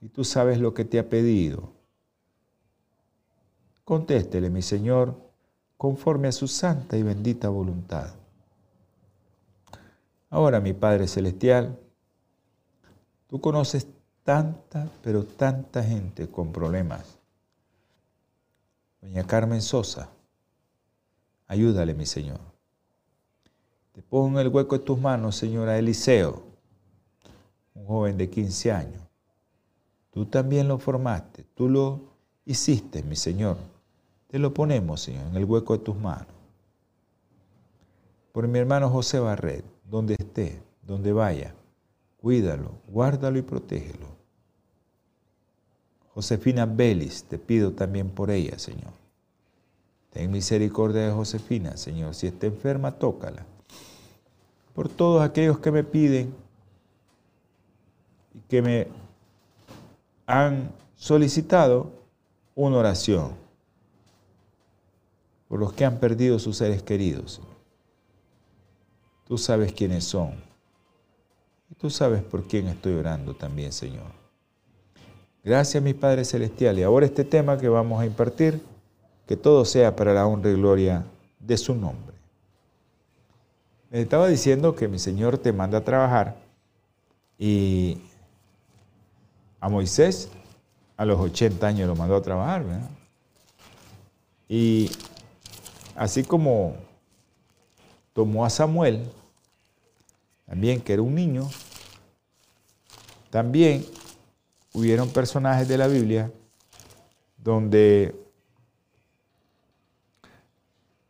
y 0.00 0.08
tú 0.08 0.22
sabes 0.22 0.60
lo 0.60 0.72
que 0.72 0.84
te 0.84 1.00
ha 1.00 1.08
pedido. 1.08 1.72
Contéstele, 3.84 4.50
mi 4.50 4.62
Señor, 4.62 5.16
conforme 5.76 6.28
a 6.28 6.32
su 6.32 6.46
santa 6.46 6.96
y 6.96 7.02
bendita 7.02 7.48
voluntad. 7.48 8.14
Ahora, 10.30 10.60
mi 10.60 10.74
Padre 10.74 11.08
Celestial, 11.08 11.76
tú 13.34 13.40
conoces 13.40 13.88
tanta, 14.22 14.88
pero 15.02 15.24
tanta 15.24 15.82
gente 15.82 16.28
con 16.28 16.52
problemas. 16.52 17.18
Doña 19.02 19.26
Carmen 19.26 19.60
Sosa, 19.60 20.08
Ayúdale, 21.48 21.94
mi 21.94 22.06
Señor. 22.06 22.38
Te 23.92 24.02
pongo 24.02 24.38
en 24.38 24.46
el 24.46 24.52
hueco 24.54 24.78
de 24.78 24.84
tus 24.84 25.00
manos, 25.00 25.34
Señor, 25.34 25.68
a 25.68 25.76
Eliseo, 25.76 26.44
un 27.74 27.84
joven 27.86 28.16
de 28.18 28.30
15 28.30 28.70
años. 28.70 29.02
Tú 30.12 30.26
también 30.26 30.68
lo 30.68 30.78
formaste, 30.78 31.44
tú 31.56 31.68
lo 31.68 32.02
hiciste, 32.44 33.02
mi 33.02 33.16
Señor. 33.16 33.56
Te 34.28 34.38
lo 34.38 34.54
ponemos, 34.54 35.00
Señor, 35.00 35.26
en 35.26 35.34
el 35.34 35.44
hueco 35.44 35.76
de 35.76 35.82
tus 35.82 35.96
manos. 35.96 36.28
Por 38.30 38.46
mi 38.46 38.60
hermano 38.60 38.90
José 38.90 39.18
Barret, 39.18 39.64
donde 39.90 40.14
esté, 40.14 40.62
donde 40.86 41.12
vaya, 41.12 41.52
cuídalo, 42.24 42.70
guárdalo 42.88 43.38
y 43.38 43.42
protégelo. 43.42 44.06
Josefina 46.14 46.64
Belis, 46.64 47.24
te 47.24 47.38
pido 47.38 47.72
también 47.72 48.08
por 48.08 48.30
ella, 48.30 48.58
Señor. 48.58 48.94
Ten 50.08 50.30
misericordia 50.30 51.02
de 51.02 51.12
Josefina, 51.12 51.76
Señor. 51.76 52.14
Si 52.14 52.26
está 52.26 52.46
enferma, 52.46 52.92
tócala. 52.92 53.44
Por 54.74 54.88
todos 54.88 55.22
aquellos 55.22 55.58
que 55.58 55.70
me 55.70 55.84
piden 55.84 56.34
y 58.32 58.38
que 58.48 58.62
me 58.62 58.88
han 60.26 60.72
solicitado 60.96 61.92
una 62.54 62.78
oración. 62.78 63.32
Por 65.46 65.60
los 65.60 65.74
que 65.74 65.84
han 65.84 65.98
perdido 65.98 66.38
sus 66.38 66.56
seres 66.56 66.82
queridos. 66.82 67.42
Tú 69.26 69.36
sabes 69.36 69.74
quiénes 69.74 70.04
son. 70.04 70.43
Tú 71.84 71.90
sabes 71.90 72.22
por 72.22 72.44
quién 72.44 72.68
estoy 72.68 72.94
orando 72.94 73.34
también, 73.34 73.70
Señor. 73.70 74.06
Gracias, 75.44 75.82
mi 75.82 75.92
Padre 75.92 76.24
Celestial. 76.24 76.78
Y 76.78 76.82
ahora 76.82 77.04
este 77.04 77.24
tema 77.24 77.58
que 77.58 77.68
vamos 77.68 78.00
a 78.00 78.06
impartir 78.06 78.62
que 79.26 79.36
todo 79.36 79.66
sea 79.66 79.94
para 79.94 80.14
la 80.14 80.26
honra 80.26 80.50
y 80.50 80.54
gloria 80.54 81.04
de 81.38 81.58
su 81.58 81.74
nombre. 81.74 82.16
Me 83.90 84.00
estaba 84.00 84.28
diciendo 84.28 84.74
que 84.74 84.88
mi 84.88 84.98
Señor 84.98 85.36
te 85.36 85.52
manda 85.52 85.76
a 85.76 85.84
trabajar 85.84 86.36
y 87.38 87.98
a 89.60 89.68
Moisés 89.68 90.30
a 90.96 91.04
los 91.04 91.20
80 91.20 91.66
años 91.66 91.86
lo 91.86 91.96
mandó 91.96 92.16
a 92.16 92.22
trabajar, 92.22 92.64
¿verdad? 92.64 92.88
Y 94.48 94.90
así 95.96 96.24
como 96.24 96.76
tomó 98.14 98.42
a 98.42 98.48
Samuel, 98.48 99.06
también 100.46 100.80
que 100.80 100.94
era 100.94 101.02
un 101.02 101.14
niño, 101.14 101.46
también 103.34 103.84
hubieron 104.72 105.08
personajes 105.08 105.66
de 105.66 105.76
la 105.76 105.88
Biblia 105.88 106.30
donde 107.36 108.14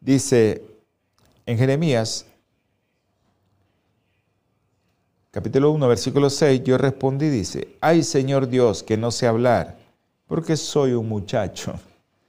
Dice 0.04 0.62
en 1.46 1.56
Jeremías, 1.56 2.26
capítulo 5.30 5.70
1, 5.70 5.88
versículo 5.88 6.28
6, 6.28 6.62
yo 6.62 6.76
respondí, 6.76 7.30
dice, 7.30 7.68
ay 7.80 8.02
Señor 8.02 8.48
Dios, 8.48 8.82
que 8.82 8.98
no 8.98 9.10
sé 9.10 9.26
hablar, 9.26 9.78
porque 10.26 10.58
soy 10.58 10.92
un 10.92 11.08
muchacho. 11.08 11.72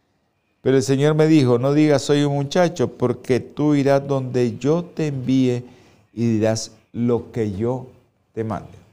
Pero 0.61 0.77
el 0.77 0.83
Señor 0.83 1.15
me 1.15 1.27
dijo, 1.27 1.59
no 1.59 1.73
digas 1.73 2.03
soy 2.03 2.23
un 2.23 2.35
muchacho, 2.35 2.93
porque 2.95 3.41
tú 3.41 3.75
irás 3.75 4.07
donde 4.07 4.57
yo 4.57 4.85
te 4.85 5.07
envíe 5.07 5.65
y 6.13 6.25
dirás 6.25 6.71
lo 6.93 7.33
que 7.33 7.51
yo 7.51 7.87
te 8.31 8.45
mande. 8.45 8.84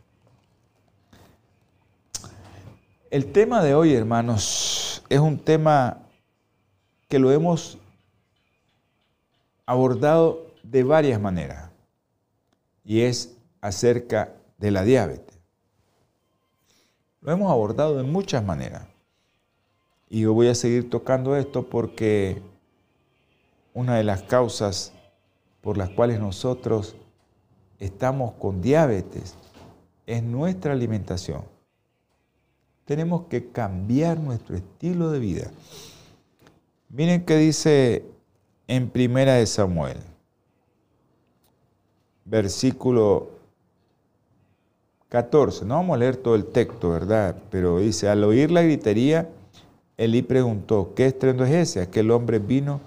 El 3.12 3.30
tema 3.30 3.62
de 3.62 3.74
hoy, 3.74 3.92
hermanos, 3.92 5.04
es 5.10 5.20
un 5.20 5.38
tema 5.38 5.98
que 7.10 7.18
lo 7.18 7.30
hemos 7.30 7.76
abordado 9.66 10.46
de 10.62 10.82
varias 10.82 11.20
maneras 11.20 11.68
y 12.86 13.02
es 13.02 13.36
acerca 13.60 14.32
de 14.56 14.70
la 14.70 14.82
diabetes. 14.82 15.38
Lo 17.20 17.32
hemos 17.32 17.52
abordado 17.52 17.98
de 17.98 18.02
muchas 18.02 18.42
maneras. 18.42 18.86
Y 20.08 20.22
yo 20.22 20.32
voy 20.32 20.48
a 20.48 20.54
seguir 20.54 20.88
tocando 20.88 21.36
esto 21.36 21.68
porque 21.68 22.40
una 23.74 23.98
de 23.98 24.04
las 24.04 24.22
causas 24.22 24.94
por 25.60 25.76
las 25.76 25.90
cuales 25.90 26.18
nosotros 26.18 26.96
estamos 27.78 28.32
con 28.38 28.62
diabetes 28.62 29.34
es 30.06 30.22
nuestra 30.22 30.72
alimentación. 30.72 31.51
Tenemos 32.84 33.26
que 33.28 33.50
cambiar 33.50 34.18
nuestro 34.18 34.56
estilo 34.56 35.10
de 35.10 35.18
vida. 35.18 35.50
Miren 36.88 37.24
qué 37.24 37.36
dice 37.36 38.04
en 38.66 38.90
Primera 38.90 39.34
de 39.34 39.46
Samuel, 39.46 39.98
versículo 42.24 43.30
14. 45.08 45.64
No 45.64 45.74
vamos 45.76 45.94
a 45.94 45.98
leer 45.98 46.16
todo 46.16 46.34
el 46.34 46.46
texto, 46.46 46.90
¿verdad? 46.90 47.36
Pero 47.50 47.78
dice, 47.78 48.08
al 48.08 48.24
oír 48.24 48.50
la 48.50 48.62
gritería, 48.62 49.28
Elí 49.96 50.22
preguntó, 50.22 50.92
¿qué 50.96 51.06
estrendo 51.06 51.44
es 51.44 51.52
ese? 51.52 51.80
Aquel 51.82 52.10
hombre 52.10 52.38
vino 52.38 52.80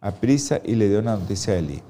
a 0.00 0.10
prisa 0.10 0.60
y 0.64 0.74
le 0.74 0.88
dio 0.88 0.98
una 0.98 1.16
noticia 1.16 1.54
a 1.54 1.58
Elí. 1.58 1.82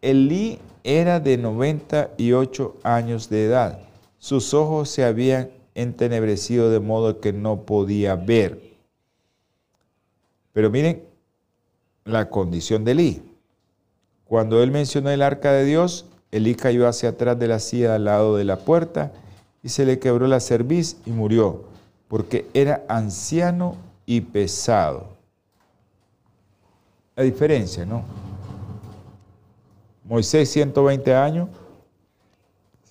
Elí 0.00 0.58
era 0.84 1.20
de 1.20 1.38
98 1.38 2.76
años 2.82 3.28
de 3.28 3.46
edad. 3.46 3.78
Sus 4.18 4.52
ojos 4.54 4.90
se 4.90 5.04
habían 5.04 5.50
entenebrecido 5.74 6.70
de 6.70 6.80
modo 6.80 7.20
que 7.20 7.32
no 7.32 7.62
podía 7.62 8.16
ver. 8.16 8.72
Pero 10.52 10.70
miren 10.70 11.04
la 12.04 12.28
condición 12.28 12.84
de 12.84 12.92
Elí. 12.92 13.22
Cuando 14.24 14.62
él 14.62 14.70
mencionó 14.70 15.10
el 15.10 15.22
arca 15.22 15.52
de 15.52 15.64
Dios, 15.64 16.06
Elí 16.30 16.54
cayó 16.54 16.88
hacia 16.88 17.10
atrás 17.10 17.38
de 17.38 17.48
la 17.48 17.58
silla 17.58 17.94
al 17.94 18.04
lado 18.04 18.36
de 18.36 18.44
la 18.44 18.58
puerta 18.58 19.12
y 19.62 19.68
se 19.68 19.84
le 19.84 19.98
quebró 19.98 20.26
la 20.26 20.40
cerviz 20.40 20.96
y 21.06 21.10
murió, 21.10 21.64
porque 22.08 22.48
era 22.54 22.84
anciano 22.88 23.76
y 24.06 24.22
pesado. 24.22 25.08
La 27.14 27.22
diferencia, 27.22 27.84
¿no? 27.84 28.04
Moisés 30.04 30.50
120 30.50 31.14
años, 31.14 31.48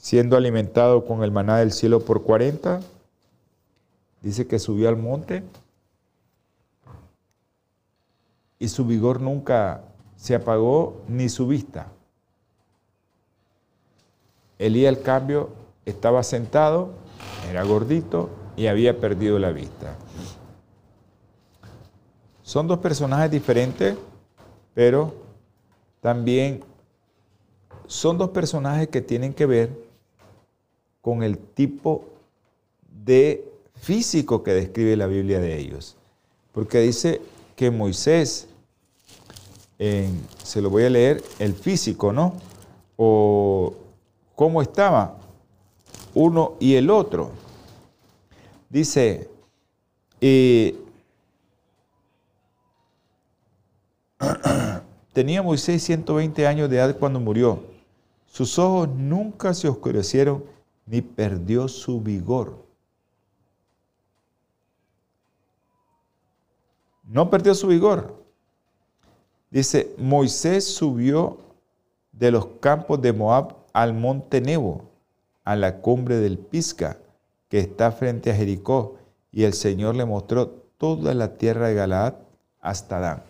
siendo 0.01 0.35
alimentado 0.35 1.05
con 1.05 1.23
el 1.23 1.29
maná 1.29 1.59
del 1.59 1.71
cielo 1.71 1.99
por 1.99 2.23
40, 2.23 2.81
dice 4.23 4.47
que 4.47 4.57
subió 4.57 4.89
al 4.89 4.97
monte 4.97 5.43
y 8.57 8.67
su 8.67 8.83
vigor 8.85 9.21
nunca 9.21 9.83
se 10.15 10.33
apagó 10.33 11.01
ni 11.07 11.29
su 11.29 11.45
vista. 11.45 11.87
Elías, 14.57 14.97
al 14.97 15.03
cambio, 15.03 15.49
estaba 15.85 16.23
sentado, 16.23 16.89
era 17.49 17.63
gordito 17.63 18.31
y 18.57 18.65
había 18.67 18.99
perdido 18.99 19.37
la 19.37 19.51
vista. 19.51 19.95
Son 22.41 22.67
dos 22.67 22.79
personajes 22.79 23.29
diferentes, 23.29 23.95
pero 24.73 25.13
también 26.01 26.63
son 27.85 28.17
dos 28.17 28.31
personajes 28.31 28.87
que 28.87 29.01
tienen 29.01 29.33
que 29.35 29.45
ver 29.45 29.90
con 31.01 31.23
el 31.23 31.37
tipo 31.37 32.05
de 33.03 33.47
físico 33.75 34.43
que 34.43 34.53
describe 34.53 34.95
la 34.95 35.07
Biblia 35.07 35.39
de 35.39 35.57
ellos. 35.57 35.97
Porque 36.51 36.79
dice 36.79 37.21
que 37.55 37.71
Moisés, 37.71 38.47
se 39.77 40.61
lo 40.61 40.69
voy 40.69 40.83
a 40.83 40.89
leer, 40.89 41.23
el 41.39 41.53
físico, 41.53 42.13
¿no? 42.13 42.35
O 42.97 43.73
cómo 44.35 44.61
estaba 44.61 45.17
uno 46.13 46.55
y 46.59 46.75
el 46.75 46.89
otro. 46.89 47.31
Dice, 48.69 49.29
tenía 55.13 55.41
Moisés 55.41 55.83
120 55.83 56.47
años 56.47 56.69
de 56.69 56.77
edad 56.77 56.97
cuando 56.97 57.19
murió. 57.19 57.63
Sus 58.31 58.59
ojos 58.59 58.89
nunca 58.89 59.53
se 59.53 59.67
oscurecieron 59.67 60.43
ni 60.91 61.01
perdió 61.01 61.69
su 61.69 62.01
vigor. 62.01 62.65
No 67.05 67.29
perdió 67.29 67.55
su 67.55 67.67
vigor. 67.67 68.21
Dice, 69.49 69.95
Moisés 69.97 70.65
subió 70.65 71.37
de 72.11 72.31
los 72.31 72.45
campos 72.59 73.01
de 73.01 73.13
Moab 73.13 73.55
al 73.71 73.93
monte 73.93 74.41
Nebo, 74.41 74.81
a 75.45 75.55
la 75.55 75.77
cumbre 75.77 76.17
del 76.17 76.37
Pisca, 76.37 76.97
que 77.47 77.59
está 77.59 77.93
frente 77.93 78.29
a 78.29 78.35
Jericó, 78.35 78.97
y 79.31 79.43
el 79.43 79.53
Señor 79.53 79.95
le 79.95 80.03
mostró 80.03 80.49
toda 80.77 81.13
la 81.13 81.37
tierra 81.37 81.69
de 81.69 81.75
Galaad 81.75 82.15
hasta 82.59 82.99
Dan. 82.99 83.23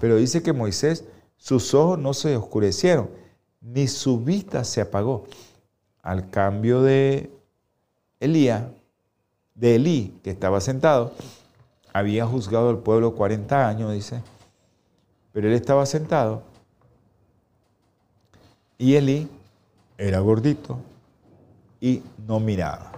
Pero 0.00 0.16
dice 0.16 0.42
que 0.42 0.54
Moisés, 0.54 1.04
sus 1.36 1.74
ojos 1.74 1.98
no 1.98 2.14
se 2.14 2.34
oscurecieron, 2.38 3.10
ni 3.60 3.86
su 3.86 4.18
vista 4.20 4.64
se 4.64 4.80
apagó. 4.80 5.26
Al 6.02 6.30
cambio 6.30 6.82
de 6.82 7.30
Elías, 8.20 8.64
de 9.54 9.76
Elí, 9.76 10.18
que 10.22 10.30
estaba 10.30 10.60
sentado, 10.60 11.12
había 11.92 12.26
juzgado 12.26 12.70
al 12.70 12.78
pueblo 12.78 13.14
40 13.14 13.68
años, 13.68 13.92
dice, 13.92 14.22
pero 15.32 15.48
él 15.48 15.54
estaba 15.54 15.84
sentado 15.86 16.42
y 18.78 18.94
Elí 18.94 19.28
era 19.98 20.20
gordito 20.20 20.78
y 21.80 22.02
no 22.26 22.40
miraba. 22.40 22.92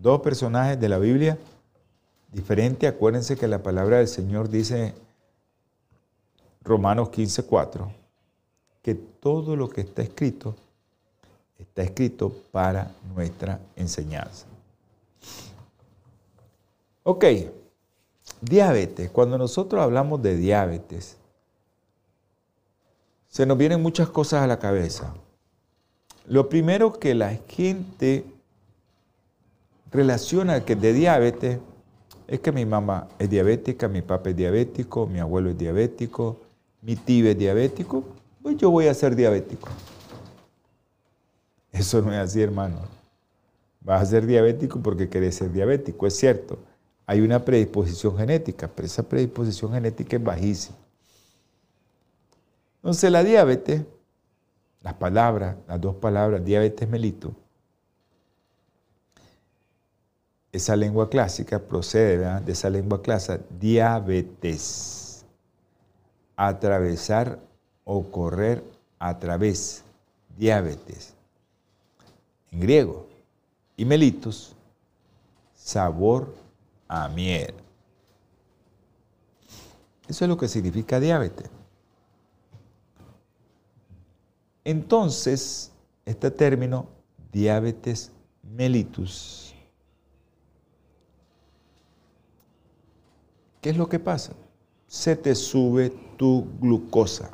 Dos 0.00 0.22
personajes 0.22 0.80
de 0.80 0.88
la 0.88 0.98
Biblia 0.98 1.38
diferentes. 2.32 2.90
Acuérdense 2.90 3.36
que 3.36 3.46
la 3.46 3.62
palabra 3.62 3.98
del 3.98 4.08
Señor 4.08 4.48
dice 4.48 4.94
Romanos 6.62 7.10
15:4 7.10 7.92
que 8.80 8.94
todo 8.94 9.54
lo 9.54 9.68
que 9.68 9.82
está 9.82 10.02
escrito 10.02 10.56
está 11.62 11.82
escrito 11.82 12.32
para 12.50 12.90
nuestra 13.14 13.60
enseñanza. 13.76 14.46
Ok, 17.04 17.24
diabetes. 18.40 19.10
Cuando 19.10 19.38
nosotros 19.38 19.80
hablamos 19.82 20.22
de 20.22 20.36
diabetes, 20.36 21.16
se 23.28 23.46
nos 23.46 23.56
vienen 23.56 23.80
muchas 23.80 24.08
cosas 24.08 24.42
a 24.42 24.46
la 24.46 24.58
cabeza. 24.58 25.14
Lo 26.26 26.48
primero 26.48 26.98
que 26.98 27.14
la 27.14 27.36
gente 27.48 28.24
relaciona 29.90 30.64
que 30.64 30.76
de 30.76 30.92
diabetes 30.92 31.58
es 32.28 32.40
que 32.40 32.52
mi 32.52 32.64
mamá 32.64 33.08
es 33.18 33.28
diabética, 33.28 33.88
mi 33.88 34.02
papá 34.02 34.30
es 34.30 34.36
diabético, 34.36 35.06
mi 35.06 35.18
abuelo 35.18 35.50
es 35.50 35.58
diabético, 35.58 36.38
mi 36.82 36.96
tío 36.96 37.28
es 37.28 37.38
diabético, 37.38 38.04
pues 38.42 38.56
yo 38.56 38.70
voy 38.70 38.86
a 38.86 38.94
ser 38.94 39.16
diabético. 39.16 39.68
Eso 41.72 42.02
no 42.02 42.12
es 42.12 42.18
así, 42.18 42.42
hermano. 42.42 42.76
Vas 43.80 44.02
a 44.02 44.06
ser 44.06 44.26
diabético 44.26 44.80
porque 44.80 45.08
querés 45.08 45.36
ser 45.36 45.50
diabético, 45.50 46.06
es 46.06 46.14
cierto. 46.14 46.58
Hay 47.06 47.20
una 47.20 47.44
predisposición 47.44 48.16
genética, 48.16 48.68
pero 48.68 48.86
esa 48.86 49.02
predisposición 49.02 49.72
genética 49.72 50.16
es 50.16 50.22
bajísima. 50.22 50.76
Entonces 52.76 53.10
la 53.10 53.24
diabetes, 53.24 53.82
las 54.82 54.94
palabras, 54.94 55.56
las 55.66 55.80
dos 55.80 55.96
palabras, 55.96 56.44
diabetes 56.44 56.88
melito, 56.88 57.34
esa 60.52 60.76
lengua 60.76 61.08
clásica 61.08 61.58
procede 61.58 62.40
de 62.40 62.52
esa 62.52 62.68
lengua 62.68 63.00
clásica, 63.00 63.40
diabetes, 63.58 65.24
atravesar 66.36 67.38
o 67.84 68.02
correr 68.10 68.62
a 68.98 69.18
través, 69.18 69.82
diabetes, 70.36 71.14
en 72.52 72.60
griego, 72.60 73.08
y 73.76 73.84
melitos, 73.84 74.54
sabor 75.54 76.34
a 76.86 77.08
miel. 77.08 77.54
Eso 80.06 80.24
es 80.24 80.28
lo 80.28 80.36
que 80.36 80.46
significa 80.46 81.00
diabetes. 81.00 81.50
Entonces, 84.64 85.72
este 86.04 86.30
término, 86.30 86.86
diabetes 87.32 88.12
mellitus, 88.42 89.54
¿qué 93.60 93.70
es 93.70 93.76
lo 93.76 93.88
que 93.88 93.98
pasa? 93.98 94.34
Se 94.86 95.16
te 95.16 95.34
sube 95.34 95.90
tu 96.18 96.46
glucosa. 96.60 97.30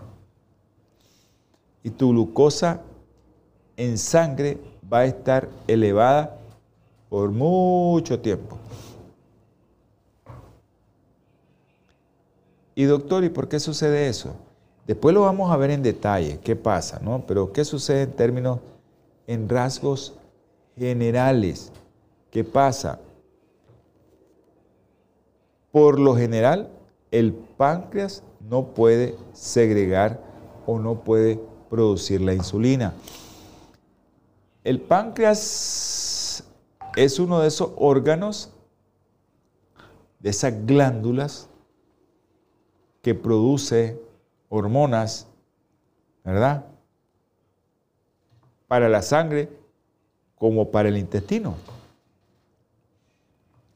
Y 1.82 1.90
tu 1.90 2.10
glucosa 2.10 2.82
en 3.76 3.98
sangre 3.98 4.58
va 4.92 5.00
a 5.00 5.04
estar 5.06 5.48
elevada 5.66 6.38
por 7.08 7.30
mucho 7.30 8.20
tiempo. 8.20 8.58
Y 12.74 12.84
doctor, 12.84 13.24
¿y 13.24 13.28
por 13.28 13.48
qué 13.48 13.58
sucede 13.58 14.08
eso? 14.08 14.36
Después 14.86 15.14
lo 15.14 15.22
vamos 15.22 15.50
a 15.50 15.56
ver 15.56 15.70
en 15.70 15.82
detalle, 15.82 16.38
qué 16.42 16.56
pasa, 16.56 17.00
¿no? 17.02 17.24
Pero 17.26 17.52
qué 17.52 17.64
sucede 17.64 18.02
en 18.02 18.12
términos, 18.12 18.60
en 19.26 19.48
rasgos 19.48 20.14
generales. 20.76 21.72
¿Qué 22.30 22.44
pasa? 22.44 23.00
Por 25.72 25.98
lo 25.98 26.14
general, 26.14 26.68
el 27.10 27.32
páncreas 27.32 28.22
no 28.48 28.66
puede 28.66 29.16
segregar 29.32 30.20
o 30.66 30.78
no 30.78 31.00
puede 31.00 31.40
producir 31.68 32.20
la 32.20 32.34
insulina. 32.34 32.94
El 34.68 34.82
páncreas 34.82 36.44
es 36.94 37.18
uno 37.18 37.40
de 37.40 37.48
esos 37.48 37.70
órganos, 37.78 38.52
de 40.20 40.28
esas 40.28 40.66
glándulas 40.66 41.48
que 43.00 43.14
produce 43.14 43.98
hormonas, 44.50 45.26
¿verdad? 46.22 46.66
Para 48.66 48.90
la 48.90 49.00
sangre 49.00 49.48
como 50.36 50.70
para 50.70 50.90
el 50.90 50.98
intestino. 50.98 51.54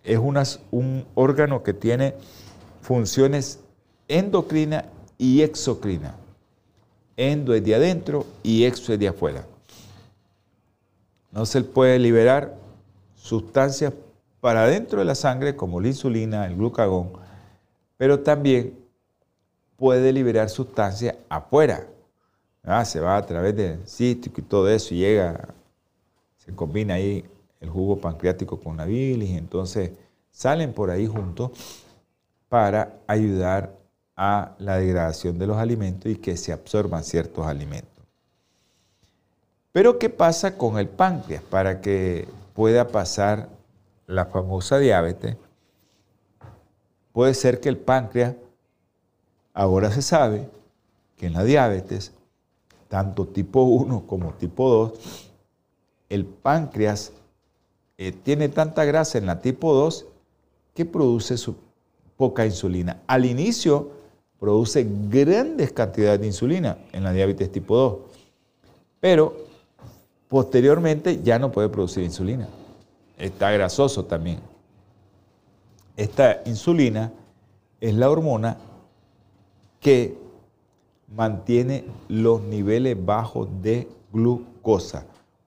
Es 0.04 0.18
un 0.18 1.06
órgano 1.14 1.62
que 1.62 1.72
tiene 1.72 2.16
funciones 2.82 3.60
endocrina 4.08 4.84
y 5.16 5.40
exocrina. 5.40 6.16
Endo 7.16 7.54
es 7.54 7.64
de 7.64 7.76
adentro 7.76 8.26
y 8.42 8.64
exo 8.64 8.92
es 8.92 8.98
de 8.98 9.08
afuera. 9.08 9.46
No 11.32 11.46
se 11.46 11.62
puede 11.62 11.98
liberar 11.98 12.54
sustancias 13.16 13.94
para 14.40 14.64
adentro 14.64 14.98
de 14.98 15.06
la 15.06 15.14
sangre 15.14 15.56
como 15.56 15.80
la 15.80 15.88
insulina, 15.88 16.46
el 16.46 16.56
glucagón, 16.56 17.12
pero 17.96 18.20
también 18.20 18.78
puede 19.76 20.12
liberar 20.12 20.50
sustancias 20.50 21.16
afuera. 21.28 21.86
Ah, 22.62 22.84
se 22.84 23.00
va 23.00 23.16
a 23.16 23.26
través 23.26 23.56
del 23.56 23.86
cítrico 23.88 24.40
y 24.40 24.44
todo 24.44 24.68
eso 24.68 24.94
y 24.94 24.98
llega, 24.98 25.48
se 26.36 26.54
combina 26.54 26.94
ahí 26.94 27.24
el 27.60 27.70
jugo 27.70 27.96
pancreático 27.96 28.60
con 28.60 28.76
la 28.76 28.84
bilis, 28.84 29.30
entonces 29.30 29.90
salen 30.30 30.72
por 30.72 30.90
ahí 30.90 31.06
juntos 31.06 31.50
para 32.48 32.98
ayudar 33.06 33.74
a 34.16 34.54
la 34.58 34.76
degradación 34.76 35.38
de 35.38 35.46
los 35.46 35.56
alimentos 35.56 36.12
y 36.12 36.16
que 36.16 36.36
se 36.36 36.52
absorban 36.52 37.02
ciertos 37.02 37.46
alimentos. 37.46 37.91
Pero 39.72 39.98
¿qué 39.98 40.10
pasa 40.10 40.58
con 40.58 40.78
el 40.78 40.86
páncreas 40.86 41.42
para 41.42 41.80
que 41.80 42.28
pueda 42.54 42.88
pasar 42.88 43.48
la 44.06 44.26
famosa 44.26 44.78
diabetes? 44.78 45.36
Puede 47.12 47.32
ser 47.32 47.58
que 47.58 47.70
el 47.70 47.78
páncreas, 47.78 48.34
ahora 49.54 49.90
se 49.90 50.02
sabe 50.02 50.48
que 51.16 51.26
en 51.26 51.32
la 51.32 51.42
diabetes, 51.42 52.12
tanto 52.88 53.26
tipo 53.26 53.62
1 53.62 54.06
como 54.06 54.34
tipo 54.34 54.68
2, 54.68 54.92
el 56.10 56.26
páncreas 56.26 57.12
eh, 57.96 58.12
tiene 58.12 58.50
tanta 58.50 58.84
grasa 58.84 59.16
en 59.16 59.24
la 59.24 59.40
tipo 59.40 59.72
2 59.72 60.06
que 60.74 60.84
produce 60.84 61.36
poca 62.18 62.44
insulina. 62.44 63.00
Al 63.06 63.24
inicio 63.24 63.90
produce 64.38 64.86
grandes 65.08 65.72
cantidades 65.72 66.20
de 66.20 66.26
insulina 66.26 66.76
en 66.92 67.04
la 67.04 67.12
diabetes 67.12 67.50
tipo 67.50 67.76
2, 67.76 67.98
pero 69.00 69.51
posteriormente 70.32 71.22
ya 71.22 71.38
no 71.38 71.52
puede 71.52 71.68
producir 71.68 72.02
insulina. 72.02 72.48
Está 73.18 73.50
grasoso 73.50 74.06
también. 74.06 74.40
Esta 75.94 76.40
insulina 76.46 77.12
es 77.78 77.94
la 77.94 78.08
hormona 78.08 78.56
que 79.78 80.16
mantiene 81.14 81.84
los 82.08 82.40
niveles 82.40 82.96
bajos 83.04 83.46
de 83.60 83.86
glucosa 84.10 85.04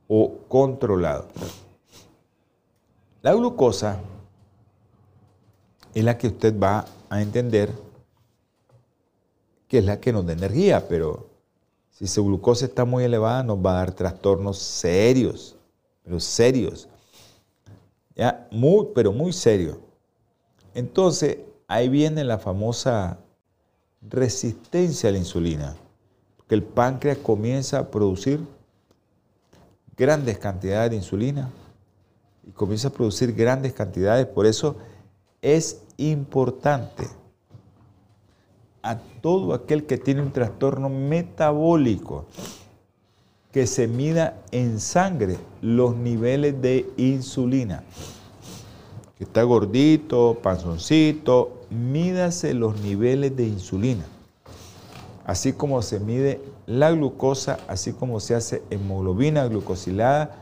o 0.07 0.37
controlado. 0.47 1.29
La 3.23 3.33
glucosa 3.33 3.99
es 5.95 6.03
la 6.03 6.15
que 6.15 6.27
usted 6.27 6.59
va 6.61 6.85
a 7.09 7.23
entender 7.23 7.71
que 9.67 9.79
es 9.79 9.85
la 9.85 9.99
que 9.99 10.13
nos 10.13 10.27
da 10.27 10.33
energía, 10.33 10.87
pero 10.87 11.34
si 11.97 12.07
su 12.07 12.25
glucosa 12.25 12.65
está 12.65 12.83
muy 12.83 13.05
elevada 13.05 13.41
nos 13.41 13.57
va 13.57 13.71
a 13.71 13.75
dar 13.75 13.93
trastornos 13.93 14.57
serios, 14.57 15.55
pero 16.03 16.19
serios. 16.19 16.89
Ya, 18.17 18.47
muy, 18.51 18.87
pero 18.93 19.13
muy 19.13 19.31
serios. 19.31 19.77
Entonces, 20.73 21.37
ahí 21.69 21.87
viene 21.87 22.25
la 22.25 22.37
famosa 22.37 23.17
resistencia 24.01 25.07
a 25.07 25.13
la 25.13 25.19
insulina, 25.19 25.77
porque 26.35 26.55
el 26.55 26.63
páncreas 26.63 27.17
comienza 27.19 27.79
a 27.79 27.89
producir 27.89 28.41
grandes 29.95 30.37
cantidades 30.37 30.91
de 30.91 30.97
insulina 30.97 31.49
y 32.45 32.51
comienza 32.51 32.89
a 32.89 32.91
producir 32.91 33.33
grandes 33.33 33.71
cantidades, 33.71 34.27
por 34.27 34.45
eso 34.45 34.75
es 35.41 35.81
importante 35.95 37.07
a 38.85 38.99
todo 38.99 39.55
aquel 39.55 39.85
que 39.85 39.97
tiene 39.97 40.21
un 40.21 40.31
trastorno 40.31 40.89
metabólico 40.89 42.25
que 43.51 43.65
se 43.65 43.87
mida 43.87 44.37
en 44.51 44.79
sangre 44.79 45.37
los 45.61 45.95
niveles 45.95 46.61
de 46.61 46.85
insulina. 46.95 47.83
Que 49.17 49.23
está 49.23 49.41
gordito, 49.41 50.37
panzoncito, 50.43 51.61
mídase 51.71 52.53
los 52.53 52.79
niveles 52.81 53.35
de 53.35 53.47
insulina. 53.47 54.05
Así 55.25 55.53
como 55.53 55.81
se 55.81 55.99
mide 55.99 56.41
la 56.67 56.91
glucosa, 56.91 57.57
así 57.67 57.91
como 57.91 58.19
se 58.19 58.35
hace 58.35 58.61
hemoglobina 58.69 59.47
glucosilada, 59.47 60.35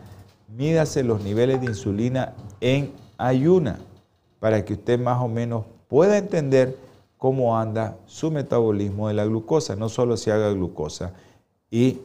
mídase 0.50 1.04
los 1.04 1.24
niveles 1.24 1.62
de 1.62 1.68
insulina 1.68 2.34
en 2.60 2.92
ayuna 3.18 3.80
para 4.42 4.66
que 4.66 4.74
usted 4.74 5.00
más 5.00 5.22
o 5.22 5.30
menos 5.30 5.64
pueda 5.88 6.18
entender 6.18 6.83
cómo 7.24 7.58
anda 7.58 7.96
su 8.06 8.32
metabolismo 8.32 9.08
de 9.08 9.14
la 9.14 9.24
glucosa, 9.24 9.78
no 9.78 9.88
solo 9.88 10.18
si 10.18 10.30
haga 10.30 10.52
glucosa. 10.52 11.14
Y 11.72 12.02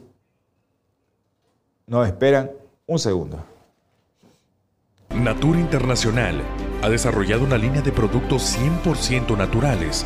nos 1.87 2.07
esperan 2.07 2.49
un 2.87 2.99
segundo. 2.99 3.37
Natura 5.13 5.59
Internacional 5.59 6.41
ha 6.81 6.87
desarrollado 6.87 7.43
una 7.43 7.57
línea 7.57 7.81
de 7.81 7.91
productos 7.91 8.57
100% 8.57 9.37
naturales 9.37 10.05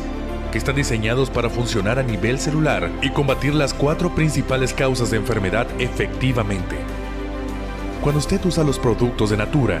que 0.50 0.58
están 0.58 0.74
diseñados 0.74 1.30
para 1.30 1.48
funcionar 1.48 2.00
a 2.00 2.02
nivel 2.02 2.40
celular 2.40 2.90
y 3.00 3.10
combatir 3.10 3.54
las 3.54 3.72
cuatro 3.72 4.12
principales 4.16 4.74
causas 4.74 5.12
de 5.12 5.18
enfermedad 5.18 5.68
efectivamente. 5.78 6.74
Cuando 8.02 8.18
usted 8.18 8.44
usa 8.44 8.64
los 8.64 8.80
productos 8.80 9.30
de 9.30 9.36
Natura, 9.36 9.80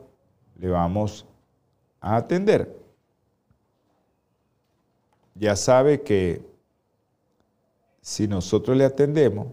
le 0.57 0.69
vamos 0.69 1.25
a 1.99 2.15
atender. 2.15 2.76
Ya 5.39 5.55
sabe 5.55 6.01
que 6.01 6.41
si 8.01 8.27
nosotros 8.27 8.75
le 8.75 8.85
atendemos, 8.85 9.47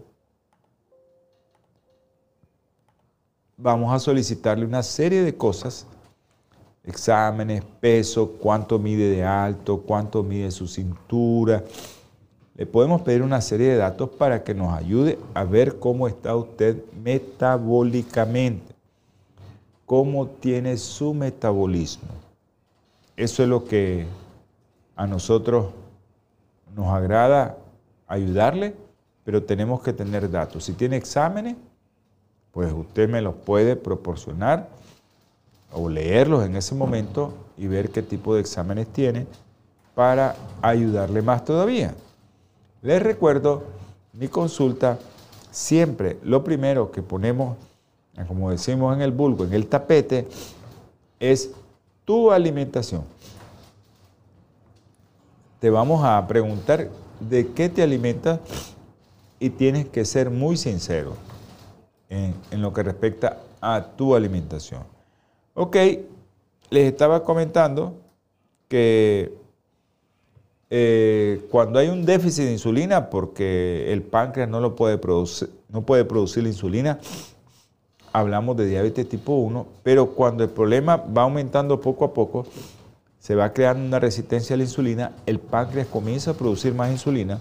vamos 3.57 3.93
a 3.93 3.99
solicitarle 3.99 4.65
una 4.65 4.81
serie 4.81 5.21
de 5.21 5.35
cosas, 5.35 5.85
exámenes, 6.83 7.63
peso, 7.79 8.31
cuánto 8.39 8.79
mide 8.79 9.09
de 9.09 9.23
alto, 9.23 9.81
cuánto 9.81 10.23
mide 10.23 10.49
su 10.51 10.67
cintura. 10.67 11.63
Le 12.55 12.65
podemos 12.65 13.01
pedir 13.01 13.21
una 13.21 13.41
serie 13.41 13.69
de 13.69 13.77
datos 13.77 14.09
para 14.09 14.43
que 14.43 14.53
nos 14.53 14.73
ayude 14.73 15.19
a 15.33 15.43
ver 15.43 15.77
cómo 15.77 16.07
está 16.07 16.35
usted 16.35 16.83
metabólicamente, 17.03 18.73
cómo 19.85 20.27
tiene 20.27 20.77
su 20.77 21.13
metabolismo. 21.13 22.09
Eso 23.17 23.43
es 23.43 23.49
lo 23.49 23.65
que 23.65 24.05
a 24.95 25.07
nosotros 25.07 25.67
nos 26.75 26.87
agrada 26.87 27.57
ayudarle, 28.07 28.75
pero 29.23 29.43
tenemos 29.43 29.81
que 29.81 29.93
tener 29.93 30.29
datos. 30.29 30.63
Si 30.63 30.73
tiene 30.73 30.97
exámenes, 30.97 31.55
pues 32.51 32.71
usted 32.71 33.09
me 33.09 33.21
los 33.21 33.35
puede 33.35 33.75
proporcionar 33.75 34.69
o 35.73 35.89
leerlos 35.89 36.45
en 36.45 36.55
ese 36.55 36.75
momento 36.75 37.33
y 37.57 37.67
ver 37.67 37.89
qué 37.89 38.01
tipo 38.01 38.35
de 38.35 38.41
exámenes 38.41 38.87
tiene 38.87 39.27
para 39.93 40.35
ayudarle 40.61 41.21
más 41.21 41.43
todavía. 41.43 41.93
Les 42.81 43.01
recuerdo 43.01 43.63
mi 44.13 44.27
consulta, 44.27 44.99
siempre 45.51 46.17
lo 46.23 46.43
primero 46.43 46.91
que 46.91 47.01
ponemos, 47.01 47.57
como 48.27 48.51
decimos 48.51 48.95
en 48.95 49.01
el 49.01 49.11
vulgo, 49.11 49.43
en 49.43 49.53
el 49.53 49.67
tapete, 49.67 50.27
es 51.19 51.51
tu 52.05 52.31
alimentación. 52.31 53.03
Te 55.59 55.69
vamos 55.69 56.03
a 56.03 56.25
preguntar 56.27 56.89
de 57.19 57.47
qué 57.53 57.69
te 57.69 57.81
alimentas 57.81 58.39
y 59.39 59.49
tienes 59.49 59.87
que 59.87 60.05
ser 60.05 60.29
muy 60.29 60.57
sincero 60.57 61.13
en, 62.09 62.35
lo 62.61 62.73
que 62.73 62.83
respecta 62.83 63.37
a 63.61 63.83
tu 63.95 64.15
alimentación. 64.15 64.83
Ok, 65.53 65.75
les 66.69 66.91
estaba 66.91 67.23
comentando 67.23 67.93
que 68.67 69.33
eh, 70.69 71.45
cuando 71.51 71.79
hay 71.79 71.87
un 71.89 72.05
déficit 72.05 72.45
de 72.45 72.51
insulina, 72.51 73.09
porque 73.09 73.91
el 73.93 74.01
páncreas 74.01 74.49
no, 74.49 74.59
lo 74.59 74.75
puede 74.75 74.97
producir, 74.97 75.49
no 75.69 75.83
puede 75.83 76.05
producir 76.05 76.43
la 76.43 76.49
insulina, 76.49 76.99
hablamos 78.11 78.57
de 78.57 78.65
diabetes 78.65 79.07
tipo 79.07 79.33
1, 79.35 79.65
pero 79.83 80.07
cuando 80.07 80.43
el 80.43 80.49
problema 80.49 80.97
va 80.97 81.23
aumentando 81.23 81.79
poco 81.79 82.05
a 82.05 82.13
poco, 82.13 82.45
se 83.25 83.33
va 83.33 83.53
creando 83.53 83.83
una 83.83 83.97
resistencia 83.97 84.53
a 84.53 84.57
la 84.57 84.65
insulina, 84.65 85.13
el 85.25 85.39
páncreas 85.39 85.87
comienza 85.87 86.29
a 86.29 86.33
producir 86.35 86.75
más 86.75 86.91
insulina, 86.91 87.39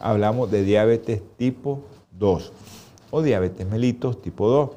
hablamos 0.00 0.50
de 0.50 0.64
diabetes 0.64 1.22
tipo 1.36 1.84
2 2.18 2.52
o 3.12 3.22
diabetes 3.22 3.64
mellitus 3.64 4.20
tipo 4.20 4.48
2. 4.48 4.70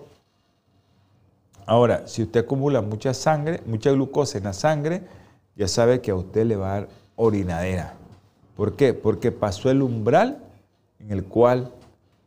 Ahora, 1.65 2.07
si 2.07 2.21
usted 2.21 2.41
acumula 2.41 2.83
mucha 2.83 3.15
sangre, 3.15 3.63
mucha 3.65 3.89
glucosa 3.89 4.37
en 4.37 4.43
la 4.43 4.53
sangre, 4.53 5.01
ya 5.55 5.67
sabe 5.67 6.01
que 6.01 6.11
a 6.11 6.15
usted 6.15 6.45
le 6.45 6.55
va 6.55 6.69
a 6.69 6.73
dar 6.81 6.89
orinadera. 7.15 7.95
¿Por 8.55 8.75
qué? 8.75 8.93
Porque 8.93 9.31
pasó 9.31 9.71
el 9.71 9.81
umbral 9.81 10.37
en 10.99 11.13
el 11.13 11.23
cual 11.23 11.71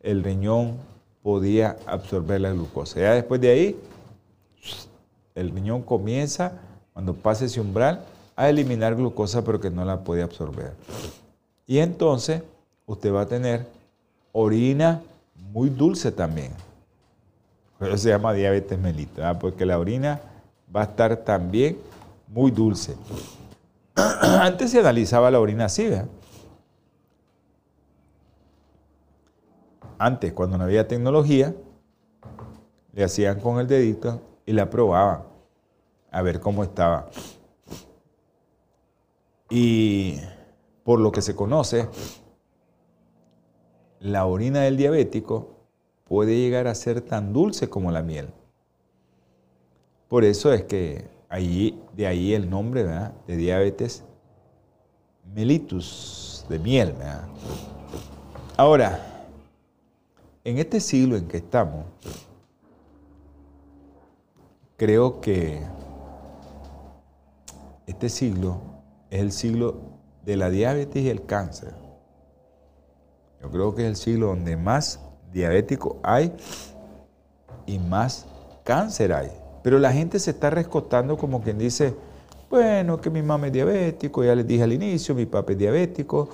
el 0.02 0.24
riñón 0.24 0.78
podía 1.22 1.76
absorber 1.86 2.40
la 2.40 2.50
glucosa. 2.50 2.98
Ya 2.98 3.14
después 3.14 3.40
de 3.40 3.50
ahí, 3.52 3.80
el 5.36 5.50
riñón 5.50 5.82
comienza, 5.82 6.60
cuando 7.00 7.14
pasa 7.14 7.46
ese 7.46 7.62
umbral, 7.62 8.04
a 8.36 8.50
eliminar 8.50 8.94
glucosa 8.94 9.42
pero 9.42 9.58
que 9.58 9.70
no 9.70 9.86
la 9.86 10.04
puede 10.04 10.22
absorber. 10.22 10.74
Y 11.66 11.78
entonces 11.78 12.42
usted 12.84 13.10
va 13.10 13.22
a 13.22 13.26
tener 13.26 13.66
orina 14.32 15.00
muy 15.50 15.70
dulce 15.70 16.12
también. 16.12 16.52
Pero 17.78 17.96
se 17.96 18.10
llama 18.10 18.34
diabetes 18.34 18.78
mellitus, 18.78 19.24
porque 19.40 19.64
la 19.64 19.78
orina 19.78 20.20
va 20.76 20.82
a 20.82 20.84
estar 20.84 21.16
también 21.16 21.78
muy 22.28 22.50
dulce. 22.50 22.94
Antes 23.94 24.72
se 24.72 24.80
analizaba 24.80 25.30
la 25.30 25.40
orina 25.40 25.64
así, 25.64 25.90
Antes, 29.96 30.34
cuando 30.34 30.58
no 30.58 30.64
había 30.64 30.86
tecnología, 30.86 31.54
le 32.92 33.04
hacían 33.04 33.40
con 33.40 33.58
el 33.58 33.66
dedito 33.66 34.20
y 34.44 34.52
la 34.52 34.68
probaban 34.68 35.29
a 36.10 36.22
ver 36.22 36.40
cómo 36.40 36.62
estaba. 36.62 37.10
Y 39.48 40.18
por 40.84 41.00
lo 41.00 41.12
que 41.12 41.22
se 41.22 41.34
conoce, 41.34 41.88
la 44.00 44.26
orina 44.26 44.60
del 44.60 44.76
diabético 44.76 45.56
puede 46.04 46.36
llegar 46.36 46.66
a 46.66 46.74
ser 46.74 47.00
tan 47.00 47.32
dulce 47.32 47.68
como 47.68 47.92
la 47.92 48.02
miel. 48.02 48.28
Por 50.08 50.24
eso 50.24 50.52
es 50.52 50.64
que 50.64 51.08
ahí, 51.28 51.80
de 51.94 52.06
ahí 52.06 52.34
el 52.34 52.50
nombre 52.50 52.84
de 52.84 53.36
diabetes 53.36 54.04
mellitus, 55.34 56.44
de 56.48 56.58
miel. 56.58 56.94
Ahora, 58.56 59.26
en 60.44 60.58
este 60.58 60.80
siglo 60.80 61.16
en 61.16 61.28
que 61.28 61.36
estamos, 61.36 61.84
creo 64.76 65.20
que 65.20 65.62
este 67.90 68.08
siglo 68.08 68.60
es 69.10 69.20
el 69.20 69.32
siglo 69.32 69.80
de 70.24 70.36
la 70.36 70.48
diabetes 70.48 71.02
y 71.02 71.10
el 71.10 71.26
cáncer. 71.26 71.74
Yo 73.42 73.50
creo 73.50 73.74
que 73.74 73.82
es 73.82 73.88
el 73.88 73.96
siglo 73.96 74.28
donde 74.28 74.56
más 74.56 75.00
diabéticos 75.32 75.96
hay 76.04 76.32
y 77.66 77.80
más 77.80 78.26
cáncer 78.62 79.12
hay. 79.12 79.30
Pero 79.64 79.78
la 79.78 79.92
gente 79.92 80.20
se 80.20 80.30
está 80.30 80.50
rescotando 80.50 81.16
como 81.16 81.42
quien 81.42 81.58
dice, 81.58 81.94
bueno, 82.48 83.00
que 83.00 83.10
mi 83.10 83.22
mamá 83.22 83.48
es 83.48 83.52
diabético, 83.52 84.22
ya 84.22 84.36
les 84.36 84.46
dije 84.46 84.62
al 84.62 84.72
inicio, 84.72 85.14
mi 85.14 85.26
papá 85.26 85.52
es 85.52 85.58
diabético, 85.58 86.28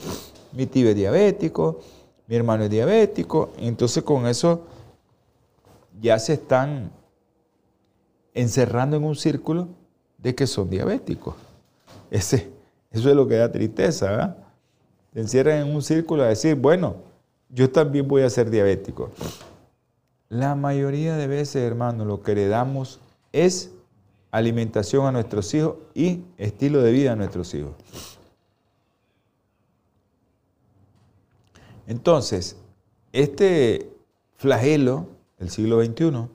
mi 0.53 0.67
tío 0.67 0.91
es 0.91 0.95
diabético, 0.95 1.81
mi 2.27 2.37
hermano 2.37 2.65
es 2.65 2.71
diabético. 2.71 3.53
Entonces 3.57 4.03
con 4.05 4.27
eso 4.27 4.67
ya 6.01 6.19
se 6.19 6.35
están 6.35 6.91
encerrando 8.35 8.99
en 8.99 9.05
un 9.05 9.17
círculo 9.17 9.69
de 10.19 10.35
que 10.35 10.47
son 10.47 10.69
diabéticos. 10.69 11.46
Eso 12.11 12.37
es 12.91 13.05
lo 13.05 13.27
que 13.27 13.37
da 13.37 13.51
tristeza, 13.51 14.11
¿verdad? 14.11 14.37
Se 15.13 15.21
encierran 15.21 15.67
en 15.67 15.75
un 15.75 15.83
círculo 15.83 16.23
a 16.23 16.29
decir, 16.29 16.55
bueno, 16.55 16.97
yo 17.49 17.71
también 17.71 18.07
voy 18.07 18.23
a 18.23 18.31
ser 18.31 18.51
diabético. 18.51 19.11
La 20.29 20.55
mayoría 20.55 21.17
de 21.17 21.27
veces, 21.27 21.57
hermano, 21.57 22.05
lo 22.05 22.23
que 22.23 22.35
le 22.35 22.49
damos 22.49 23.01
es 23.33 23.73
alimentación 24.31 25.07
a 25.07 25.13
nuestros 25.13 25.55
hijos 25.55 25.77
y 25.95 26.23
estilo 26.37 26.83
de 26.83 26.93
vida 26.93 27.13
a 27.13 27.17
nuestros 27.17 27.55
hijos. 27.55 27.73
Entonces, 31.87 32.57
este 33.13 33.91
flagelo 34.35 35.07
del 35.39 35.51
siglo 35.51 35.83
XXI, 35.83 36.29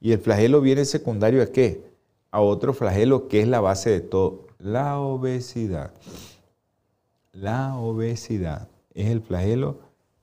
y 0.00 0.12
el 0.12 0.18
flagelo 0.18 0.60
viene 0.60 0.84
secundario 0.84 1.42
a 1.42 1.46
qué? 1.46 1.84
A 2.30 2.40
otro 2.40 2.72
flagelo 2.72 3.28
que 3.28 3.42
es 3.42 3.48
la 3.48 3.60
base 3.60 3.90
de 3.90 4.00
todo, 4.00 4.45
la 4.58 4.98
obesidad. 5.00 5.92
La 7.32 7.76
obesidad 7.76 8.68
es 8.94 9.10
el 9.10 9.20
flagelo 9.20 9.78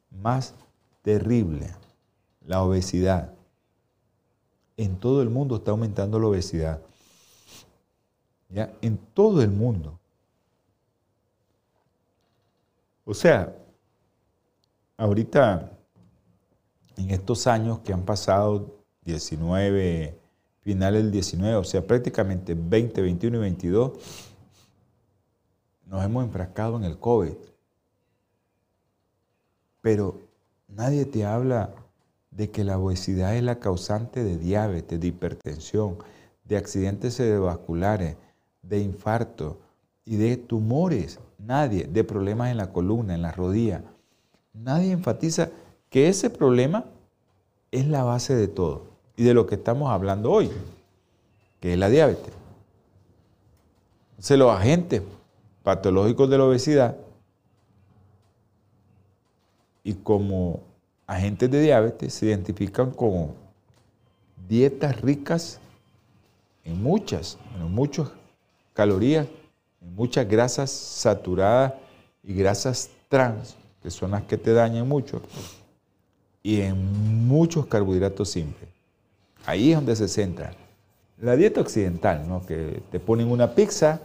más 0.09 0.55
terrible, 1.01 1.73
la 2.45 2.63
obesidad. 2.63 3.33
En 4.77 4.97
todo 4.97 5.21
el 5.21 5.29
mundo 5.29 5.57
está 5.57 5.71
aumentando 5.71 6.19
la 6.19 6.27
obesidad. 6.27 6.81
¿Ya? 8.49 8.73
En 8.81 8.97
todo 8.97 9.41
el 9.41 9.51
mundo. 9.51 9.99
O 13.05 13.13
sea, 13.13 13.55
ahorita, 14.97 15.71
en 16.97 17.11
estos 17.11 17.47
años 17.47 17.79
que 17.79 17.93
han 17.93 18.03
pasado, 18.03 18.83
19, 19.03 20.17
finales 20.63 21.03
del 21.03 21.11
19, 21.11 21.55
o 21.55 21.63
sea, 21.63 21.85
prácticamente 21.85 22.55
20, 22.55 23.01
21 23.01 23.37
y 23.37 23.39
22, 23.41 23.91
nos 25.85 26.03
hemos 26.03 26.23
enfrascado 26.23 26.77
en 26.77 26.85
el 26.85 26.97
COVID. 26.97 27.33
Pero 29.81 30.21
nadie 30.69 31.05
te 31.05 31.25
habla 31.25 31.71
de 32.31 32.49
que 32.49 32.63
la 32.63 32.79
obesidad 32.79 33.35
es 33.35 33.43
la 33.43 33.59
causante 33.59 34.23
de 34.23 34.37
diabetes, 34.37 34.99
de 34.99 35.07
hipertensión, 35.07 35.97
de 36.45 36.57
accidentes 36.57 37.17
cerebrovasculares, 37.17 38.15
de 38.61 38.79
infarto 38.79 39.59
y 40.05 40.15
de 40.15 40.37
tumores. 40.37 41.19
Nadie, 41.37 41.83
de 41.83 42.05
problemas 42.05 42.51
en 42.51 42.57
la 42.57 42.71
columna, 42.71 43.13
en 43.13 43.21
la 43.21 43.33
rodilla. 43.33 43.83
Nadie 44.53 44.93
enfatiza 44.93 45.49
que 45.89 46.07
ese 46.07 46.29
problema 46.29 46.85
es 47.71 47.85
la 47.87 48.03
base 48.03 48.33
de 48.33 48.47
todo 48.47 48.92
y 49.15 49.23
de 49.23 49.33
lo 49.33 49.45
que 49.47 49.55
estamos 49.55 49.91
hablando 49.91 50.31
hoy, 50.31 50.51
que 51.59 51.73
es 51.73 51.79
la 51.79 51.89
diabetes. 51.89 52.33
Entonces 54.11 54.37
los 54.37 54.51
agentes 54.51 55.01
patológicos 55.63 56.29
de 56.29 56.37
la 56.37 56.45
obesidad 56.45 56.97
y 59.83 59.93
como 59.93 60.61
agentes 61.07 61.51
de 61.51 61.61
diabetes 61.61 62.13
se 62.13 62.27
identifican 62.27 62.91
como 62.91 63.35
dietas 64.47 65.01
ricas 65.01 65.59
en 66.63 66.81
muchas, 66.81 67.37
en 67.59 67.71
muchas 67.71 68.09
calorías, 68.73 69.27
en 69.81 69.95
muchas 69.95 70.27
grasas 70.27 70.71
saturadas 70.71 71.73
y 72.23 72.33
grasas 72.33 72.89
trans, 73.09 73.55
que 73.81 73.91
son 73.91 74.11
las 74.11 74.23
que 74.23 74.37
te 74.37 74.53
dañan 74.53 74.87
mucho, 74.87 75.21
y 76.41 76.61
en 76.61 77.27
muchos 77.27 77.65
carbohidratos 77.65 78.29
simples. 78.29 78.69
Ahí 79.45 79.71
es 79.71 79.77
donde 79.77 79.95
se 79.95 80.07
centra. 80.07 80.53
La 81.19 81.35
dieta 81.35 81.61
occidental, 81.61 82.27
¿no? 82.27 82.45
que 82.45 82.81
te 82.91 82.99
ponen 82.99 83.29
una 83.29 83.55
pizza, 83.55 84.01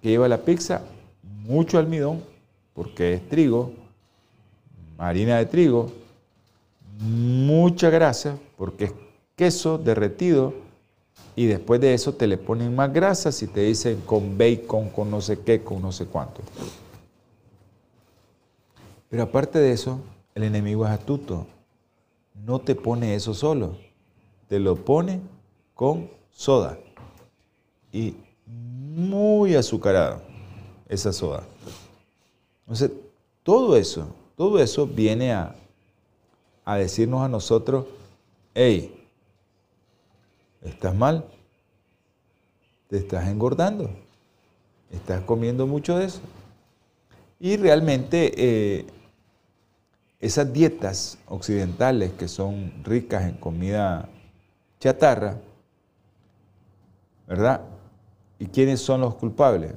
que 0.00 0.10
lleva 0.10 0.28
la 0.28 0.38
pizza 0.38 0.82
mucho 1.22 1.78
almidón, 1.78 2.22
porque 2.74 3.14
es 3.14 3.28
trigo, 3.28 3.72
harina 4.98 5.38
de 5.38 5.46
trigo, 5.46 5.90
mucha 6.98 7.90
grasa, 7.90 8.36
porque 8.56 8.84
es 8.84 8.92
queso 9.36 9.78
derretido, 9.78 10.54
y 11.36 11.46
después 11.46 11.80
de 11.80 11.94
eso 11.94 12.14
te 12.14 12.26
le 12.26 12.36
ponen 12.36 12.74
más 12.74 12.92
grasas 12.92 13.42
y 13.42 13.46
te 13.46 13.60
dicen 13.60 14.02
con 14.04 14.36
bacon, 14.36 14.90
con 14.90 15.10
no 15.10 15.20
sé 15.20 15.40
qué, 15.40 15.62
con 15.62 15.80
no 15.80 15.92
sé 15.92 16.06
cuánto. 16.06 16.42
Pero 19.08 19.22
aparte 19.22 19.58
de 19.58 19.72
eso, 19.72 20.00
el 20.34 20.44
enemigo 20.44 20.86
es 20.86 20.92
astuto. 20.92 21.46
No 22.44 22.60
te 22.60 22.74
pone 22.74 23.14
eso 23.14 23.34
solo, 23.34 23.76
te 24.48 24.58
lo 24.58 24.76
pone 24.76 25.20
con 25.74 26.10
soda. 26.30 26.78
Y 27.92 28.14
muy 28.46 29.54
azucarado 29.54 30.22
esa 30.88 31.12
soda. 31.12 31.42
Entonces, 32.66 32.92
todo 33.42 33.76
eso 33.76 34.06
todo 34.40 34.58
eso 34.58 34.86
viene 34.86 35.34
a, 35.34 35.54
decirnos 36.78 37.20
a 37.20 37.28
nosotros, 37.28 37.84
hey, 38.54 39.06
estás 40.62 40.94
mal, 40.94 41.26
te 42.88 42.96
estás 42.96 43.28
engordando, 43.28 43.90
estás 44.90 45.22
comiendo 45.24 45.66
mucho 45.66 45.98
de 45.98 46.06
eso. 46.06 46.20
Y 47.38 47.58
realmente 47.58 48.32
eh, 48.34 48.86
esas 50.20 50.52
dietas 50.52 51.18
occidentales 51.26 52.12
que 52.12 52.28
son 52.28 52.72
ricas 52.84 53.24
en 53.24 53.36
comida 53.36 54.08
chatarra, 54.78 55.38
¿verdad? 57.26 57.62
¿Y 58.38 58.46
quiénes 58.46 58.80
son 58.80 59.00
los 59.00 59.14
culpables? 59.14 59.74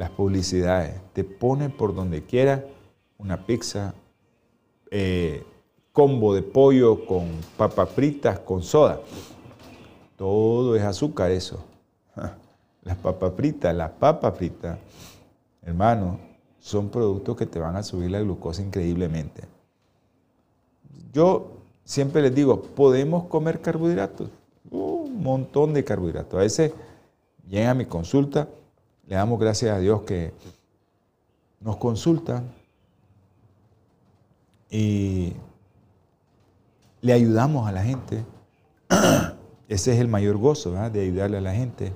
las 0.00 0.08
publicidades. 0.08 0.94
Te 1.12 1.24
ponen 1.24 1.70
por 1.70 1.94
donde 1.94 2.22
quiera 2.24 2.64
una 3.18 3.44
pizza, 3.44 3.92
eh, 4.90 5.44
combo 5.92 6.34
de 6.34 6.40
pollo 6.40 7.04
con 7.04 7.28
papas 7.58 7.90
fritas, 7.90 8.38
con 8.38 8.62
soda. 8.62 8.98
Todo 10.16 10.74
es 10.74 10.82
azúcar 10.82 11.30
eso. 11.30 11.62
Las 12.82 12.96
papas 12.96 13.34
fritas, 13.36 13.74
las 13.74 13.90
papas 13.90 14.38
fritas, 14.38 14.78
hermano, 15.60 16.18
son 16.60 16.88
productos 16.90 17.36
que 17.36 17.46
te 17.46 17.58
van 17.58 17.76
a 17.76 17.82
subir 17.82 18.10
la 18.10 18.20
glucosa 18.20 18.62
increíblemente. 18.62 19.42
Yo 21.12 21.52
siempre 21.84 22.22
les 22.22 22.34
digo, 22.34 22.62
podemos 22.62 23.24
comer 23.24 23.60
carbohidratos, 23.60 24.28
un 24.70 25.22
montón 25.22 25.74
de 25.74 25.84
carbohidratos. 25.84 26.34
A 26.34 26.42
veces 26.42 26.72
llegan 27.48 27.70
a 27.70 27.74
mi 27.74 27.86
consulta 27.86 28.48
le 29.10 29.16
damos 29.16 29.40
gracias 29.40 29.76
a 29.76 29.80
Dios 29.80 30.02
que 30.02 30.32
nos 31.58 31.78
consulta 31.78 32.44
y 34.70 35.32
le 37.00 37.12
ayudamos 37.12 37.68
a 37.68 37.72
la 37.72 37.82
gente. 37.82 38.24
Ese 39.68 39.94
es 39.94 39.98
el 39.98 40.06
mayor 40.06 40.36
gozo, 40.36 40.70
de 40.90 41.00
ayudarle 41.00 41.38
a 41.38 41.40
la 41.40 41.52
gente. 41.52 41.92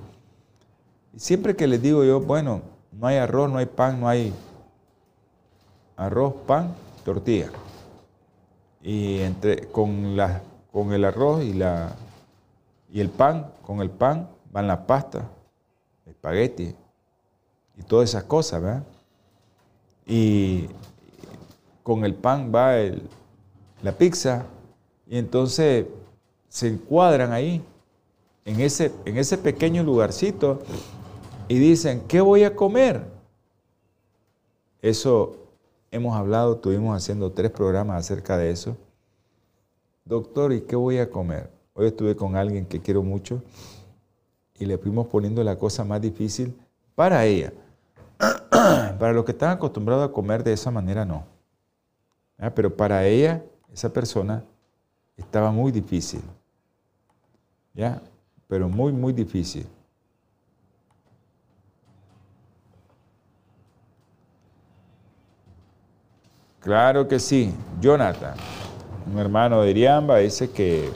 siempre 1.15 1.55
que 1.55 1.67
les 1.67 1.81
digo 1.81 2.03
yo, 2.03 2.19
bueno, 2.19 2.63
no 2.91 3.07
hay 3.07 3.15
arroz, 3.15 3.49
no 3.49 3.59
hay 3.59 3.65
pan, 3.65 4.01
no 4.01 4.09
hay 4.09 4.33
arroz, 5.97 6.33
pan, 6.45 6.75
tortilla. 7.03 7.49
Y 8.81 9.19
entre, 9.19 9.67
con, 9.67 10.17
con 10.71 10.93
el 10.93 11.05
arroz 11.05 11.43
y, 11.43 11.53
la, 11.53 11.95
y 12.91 12.99
el 12.99 13.09
pan, 13.09 13.51
con 13.65 13.81
el 13.81 13.89
pan 13.89 14.29
van 14.51 14.67
la 14.67 14.85
pasta, 14.85 15.27
el 16.05 16.11
espagueti, 16.11 16.75
y 17.77 17.83
todas 17.83 18.09
esas 18.09 18.23
cosas, 18.23 18.61
¿verdad? 18.61 18.83
Y 20.05 20.67
con 21.83 22.05
el 22.05 22.13
pan 22.13 22.51
va 22.53 22.75
la 23.81 23.91
pizza 23.91 24.45
y 25.07 25.17
entonces 25.17 25.85
se 26.47 26.67
encuadran 26.67 27.31
ahí, 27.31 27.63
en 28.45 28.61
ese, 28.61 28.91
en 29.05 29.17
ese 29.17 29.37
pequeño 29.37 29.83
lugarcito, 29.83 30.59
y 31.47 31.57
dicen, 31.59 32.03
¿qué 32.07 32.21
voy 32.21 32.43
a 32.43 32.55
comer? 32.55 33.05
Eso 34.81 35.44
hemos 35.95 36.15
hablado, 36.15 36.55
estuvimos 36.55 36.95
haciendo 36.95 37.31
tres 37.31 37.51
programas 37.51 37.97
acerca 37.97 38.37
de 38.37 38.51
eso. 38.51 38.75
Doctor, 40.03 40.51
¿y 40.51 40.61
qué 40.61 40.75
voy 40.75 40.97
a 40.97 41.09
comer? 41.09 41.49
Hoy 41.73 41.87
estuve 41.87 42.15
con 42.15 42.35
alguien 42.35 42.65
que 42.65 42.81
quiero 42.81 43.01
mucho 43.01 43.41
y 44.59 44.65
le 44.65 44.77
fuimos 44.77 45.07
poniendo 45.07 45.43
la 45.43 45.57
cosa 45.57 45.85
más 45.85 46.01
difícil 46.01 46.53
para 46.95 47.25
ella. 47.25 47.53
para 48.99 49.13
los 49.13 49.23
que 49.23 49.31
están 49.31 49.51
acostumbrados 49.51 50.09
a 50.09 50.11
comer 50.11 50.43
de 50.43 50.53
esa 50.53 50.69
manera, 50.69 51.05
no. 51.05 51.23
Pero 52.53 52.75
para 52.75 53.05
ella, 53.05 53.43
esa 53.71 53.91
persona, 53.91 54.43
estaba 55.15 55.51
muy 55.51 55.71
difícil. 55.71 56.21
¿Ya? 57.73 58.01
Pero 58.47 58.67
muy, 58.67 58.91
muy 58.91 59.13
difícil. 59.13 59.65
Claro 66.65 67.07
que 67.07 67.19
sí. 67.19 67.53
Jonathan, 67.79 68.33
un 69.05 69.19
hermano 69.19 69.61
de 69.61 69.69
Iriamba, 69.69 70.17
dice 70.17 70.49
que 70.49 70.89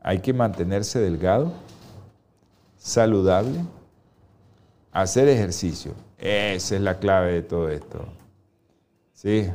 hay 0.00 0.20
que 0.20 0.32
mantenerse 0.32 1.00
delgado, 1.00 1.52
saludable, 2.76 3.58
hacer 4.92 5.26
ejercicio. 5.26 5.94
Esa 6.16 6.76
es 6.76 6.80
la 6.80 6.96
clave 7.00 7.32
de 7.32 7.42
todo 7.42 7.70
esto. 7.70 8.06
Sí. 9.14 9.50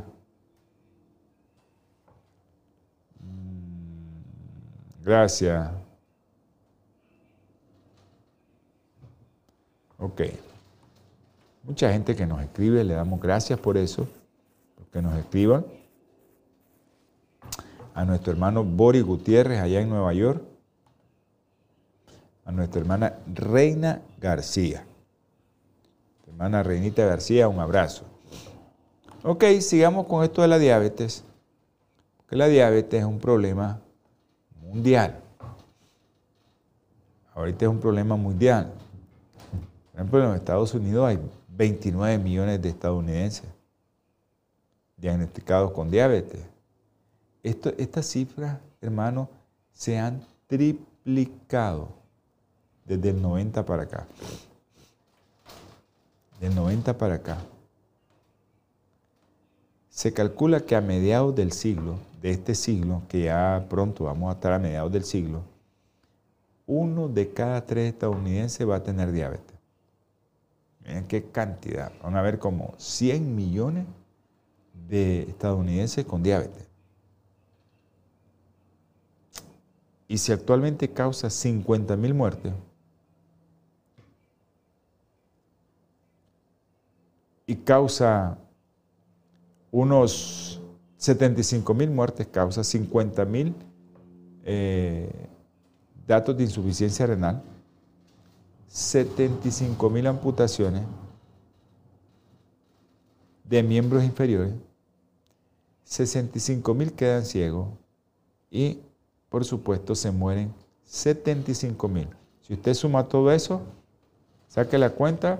Mm, 3.18 5.02
gracias. 5.02 5.70
Ok. 9.96 10.20
Mucha 11.62 11.90
gente 11.90 12.14
que 12.14 12.26
nos 12.26 12.42
escribe, 12.42 12.84
le 12.84 12.92
damos 12.92 13.18
gracias 13.22 13.58
por 13.58 13.78
eso, 13.78 14.06
que 14.96 15.02
nos 15.02 15.14
escriban. 15.18 15.66
A 17.92 18.06
nuestro 18.06 18.32
hermano 18.32 18.64
Boris 18.64 19.04
Gutiérrez 19.04 19.60
allá 19.60 19.82
en 19.82 19.90
Nueva 19.90 20.14
York. 20.14 20.42
A 22.46 22.52
nuestra 22.52 22.80
hermana 22.80 23.18
Reina 23.34 24.00
García. 24.18 24.86
Hermana 26.26 26.62
Reinita 26.62 27.04
García, 27.04 27.46
un 27.46 27.58
abrazo. 27.58 28.04
Ok, 29.22 29.44
sigamos 29.60 30.06
con 30.06 30.24
esto 30.24 30.40
de 30.40 30.48
la 30.48 30.58
diabetes. 30.58 31.24
Porque 32.16 32.36
la 32.36 32.46
diabetes 32.46 33.00
es 33.00 33.06
un 33.06 33.18
problema 33.18 33.78
mundial. 34.62 35.20
Ahorita 37.34 37.66
es 37.66 37.70
un 37.70 37.80
problema 37.80 38.16
mundial. 38.16 38.72
Por 39.90 40.00
ejemplo, 40.00 40.22
en 40.22 40.28
los 40.28 40.36
Estados 40.36 40.72
Unidos 40.72 41.06
hay 41.06 41.18
29 41.48 42.16
millones 42.16 42.62
de 42.62 42.70
estadounidenses 42.70 43.55
diagnosticados 44.96 45.72
con 45.72 45.90
diabetes. 45.90 46.40
Estas 47.42 48.06
cifras, 48.06 48.58
hermano, 48.80 49.28
se 49.72 49.98
han 49.98 50.24
triplicado 50.46 51.88
desde 52.84 53.10
el 53.10 53.22
90 53.22 53.64
para 53.64 53.82
acá 53.84 54.06
del 56.40 56.54
90 56.54 56.98
para 56.98 57.14
acá, 57.16 57.38
se 59.88 60.12
calcula 60.12 60.60
que 60.60 60.76
a 60.76 60.80
mediados 60.80 61.34
del 61.34 61.52
siglo, 61.52 61.98
de 62.20 62.30
este 62.30 62.54
siglo, 62.54 63.02
que 63.08 63.22
ya 63.22 63.64
pronto 63.70 64.04
vamos 64.04 64.30
a 64.30 64.34
estar 64.34 64.52
a 64.52 64.58
mediados 64.58 64.92
del 64.92 65.04
siglo, 65.04 65.42
uno 66.66 67.08
de 67.08 67.32
cada 67.32 67.64
tres 67.64 67.92
estadounidenses 67.92 68.68
va 68.68 68.76
a 68.76 68.82
tener 68.82 69.12
diabetes. 69.12 69.56
Miren 70.84 71.06
qué 71.06 71.24
cantidad. 71.24 71.92
Van 72.02 72.16
a 72.16 72.20
haber 72.20 72.38
como 72.38 72.74
100 72.76 73.34
millones 73.34 73.86
de 74.88 75.22
estadounidenses 75.22 76.04
con 76.04 76.22
diabetes. 76.22 76.66
Y 80.08 80.18
si 80.18 80.32
actualmente 80.32 80.88
causa 80.88 81.30
50 81.30 81.96
mil 81.96 82.14
muertes, 82.14 82.52
y 87.46 87.54
causa 87.56 88.38
unos 89.70 90.60
75 90.96 91.74
mil 91.74 91.90
muertes, 91.90 92.26
causa 92.26 92.64
50 92.64 93.24
mil 93.24 93.54
eh, 94.44 95.10
datos 96.06 96.36
de 96.36 96.44
insuficiencia 96.44 97.06
renal, 97.06 97.42
75 98.68 99.90
mil 99.90 100.06
amputaciones 100.06 100.82
de 103.44 103.62
miembros 103.62 104.02
inferiores, 104.02 104.54
65 105.86 106.74
mil 106.74 106.92
quedan 106.92 107.24
ciegos 107.24 107.68
y 108.50 108.80
por 109.28 109.44
supuesto 109.44 109.94
se 109.94 110.10
mueren 110.10 110.52
75 110.84 111.88
mil. 111.88 112.08
Si 112.42 112.54
usted 112.54 112.74
suma 112.74 113.04
todo 113.04 113.30
eso, 113.30 113.62
saque 114.48 114.78
la 114.78 114.90
cuenta, 114.90 115.38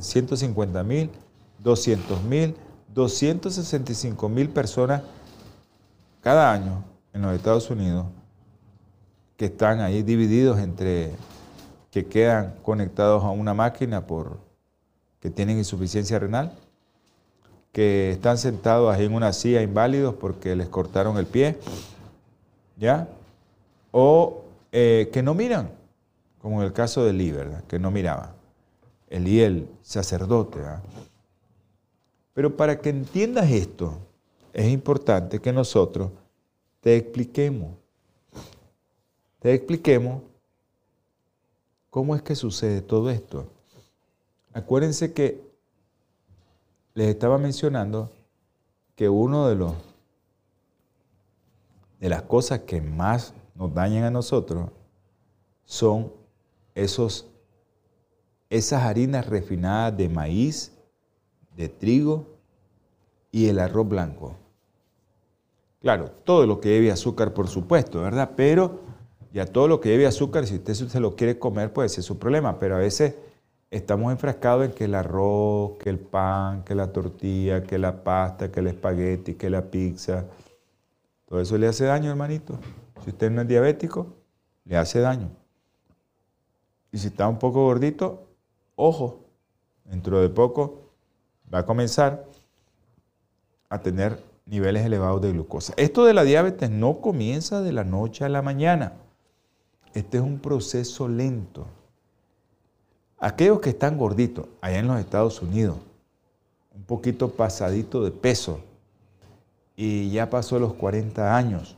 150 0.00 0.82
mil, 0.82 1.10
200 1.60 2.22
mil, 2.24 2.56
265 2.92 4.28
mil 4.28 4.48
personas 4.48 5.02
cada 6.20 6.52
año 6.52 6.84
en 7.12 7.22
los 7.22 7.34
Estados 7.34 7.70
Unidos 7.70 8.06
que 9.36 9.46
están 9.46 9.80
ahí 9.80 10.02
divididos 10.02 10.58
entre 10.58 11.12
que 11.92 12.06
quedan 12.06 12.56
conectados 12.62 13.22
a 13.22 13.30
una 13.30 13.54
máquina 13.54 14.06
por 14.06 14.38
que 15.20 15.30
tienen 15.30 15.58
insuficiencia 15.58 16.18
renal, 16.18 16.52
que 17.72 18.10
están 18.10 18.38
sentados 18.38 18.94
ahí 18.94 19.04
en 19.04 19.14
una 19.14 19.32
silla 19.32 19.62
inválidos 19.62 20.14
porque 20.14 20.56
les 20.56 20.68
cortaron 20.68 21.18
el 21.18 21.26
pie, 21.26 21.56
¿ya? 22.76 23.08
O 23.92 24.42
eh, 24.72 25.08
que 25.12 25.22
no 25.22 25.34
miran, 25.34 25.70
como 26.40 26.60
en 26.60 26.66
el 26.66 26.72
caso 26.72 27.04
de 27.04 27.12
Lee, 27.12 27.34
Que 27.68 27.78
no 27.78 27.90
miraban. 27.90 28.30
Eliel, 29.08 29.68
sacerdote. 29.82 30.60
¿ah? 30.60 30.80
Pero 32.34 32.56
para 32.56 32.80
que 32.80 32.90
entiendas 32.90 33.50
esto, 33.50 33.98
es 34.52 34.68
importante 34.68 35.40
que 35.40 35.52
nosotros 35.52 36.10
te 36.80 36.96
expliquemos, 36.96 37.74
te 39.38 39.52
expliquemos 39.54 40.22
cómo 41.90 42.14
es 42.14 42.22
que 42.22 42.34
sucede 42.34 42.80
todo 42.80 43.10
esto. 43.10 43.46
Acuérdense 44.52 45.12
que 45.12 45.49
les 46.94 47.08
estaba 47.08 47.38
mencionando 47.38 48.10
que 48.96 49.08
uno 49.08 49.48
de 49.48 49.54
los 49.56 49.72
de 51.98 52.08
las 52.08 52.22
cosas 52.22 52.60
que 52.60 52.80
más 52.80 53.34
nos 53.54 53.74
dañan 53.74 54.04
a 54.04 54.10
nosotros 54.10 54.70
son 55.64 56.12
esos 56.74 57.26
esas 58.48 58.82
harinas 58.82 59.26
refinadas 59.26 59.96
de 59.96 60.08
maíz, 60.08 60.72
de 61.56 61.68
trigo 61.68 62.26
y 63.30 63.48
el 63.48 63.60
arroz 63.60 63.88
blanco. 63.88 64.34
Claro, 65.80 66.10
todo 66.24 66.46
lo 66.46 66.60
que 66.60 66.70
lleve 66.70 66.90
azúcar, 66.90 67.32
por 67.32 67.48
supuesto, 67.48 68.02
¿verdad? 68.02 68.32
Pero 68.36 68.80
ya 69.32 69.46
todo 69.46 69.68
lo 69.68 69.80
que 69.80 69.90
lleve 69.90 70.06
azúcar, 70.06 70.46
si 70.46 70.56
usted 70.56 70.74
se 70.74 71.00
lo 71.00 71.14
quiere 71.14 71.38
comer, 71.38 71.72
puede 71.72 71.88
ser 71.88 72.02
su 72.02 72.18
problema, 72.18 72.58
pero 72.58 72.74
a 72.74 72.80
veces 72.80 73.14
estamos 73.70 74.10
enfrascados 74.12 74.66
en 74.66 74.72
que 74.72 74.84
el 74.84 74.94
arroz, 74.94 75.78
que 75.78 75.90
el 75.90 75.98
pan, 75.98 76.64
que 76.64 76.74
la 76.74 76.92
tortilla, 76.92 77.62
que 77.62 77.78
la 77.78 78.02
pasta, 78.02 78.50
que 78.50 78.60
el 78.60 78.66
espagueti, 78.66 79.34
que 79.34 79.48
la 79.48 79.62
pizza, 79.62 80.26
todo 81.26 81.40
eso 81.40 81.56
le 81.56 81.68
hace 81.68 81.84
daño, 81.84 82.10
hermanito. 82.10 82.58
Si 83.04 83.10
usted 83.10 83.30
no 83.30 83.42
es 83.42 83.48
diabético, 83.48 84.08
le 84.64 84.76
hace 84.76 84.98
daño. 84.98 85.30
Y 86.90 86.98
si 86.98 87.06
está 87.06 87.28
un 87.28 87.38
poco 87.38 87.64
gordito, 87.64 88.26
ojo, 88.74 89.20
dentro 89.84 90.20
de 90.20 90.28
poco 90.28 90.90
va 91.52 91.60
a 91.60 91.66
comenzar 91.66 92.26
a 93.68 93.80
tener 93.80 94.20
niveles 94.44 94.84
elevados 94.84 95.22
de 95.22 95.30
glucosa. 95.30 95.72
Esto 95.76 96.04
de 96.04 96.14
la 96.14 96.24
diabetes 96.24 96.68
no 96.68 97.00
comienza 97.00 97.62
de 97.62 97.72
la 97.72 97.84
noche 97.84 98.24
a 98.24 98.28
la 98.28 98.42
mañana. 98.42 98.94
Este 99.94 100.18
es 100.18 100.24
un 100.24 100.40
proceso 100.40 101.06
lento. 101.06 101.68
Aquellos 103.20 103.60
que 103.60 103.68
están 103.70 103.98
gorditos, 103.98 104.46
allá 104.62 104.78
en 104.78 104.88
los 104.88 104.98
Estados 104.98 105.42
Unidos, 105.42 105.76
un 106.74 106.82
poquito 106.84 107.28
pasadito 107.28 108.02
de 108.02 108.10
peso, 108.10 108.60
y 109.76 110.10
ya 110.10 110.30
pasó 110.30 110.58
los 110.58 110.72
40 110.72 111.36
años, 111.36 111.76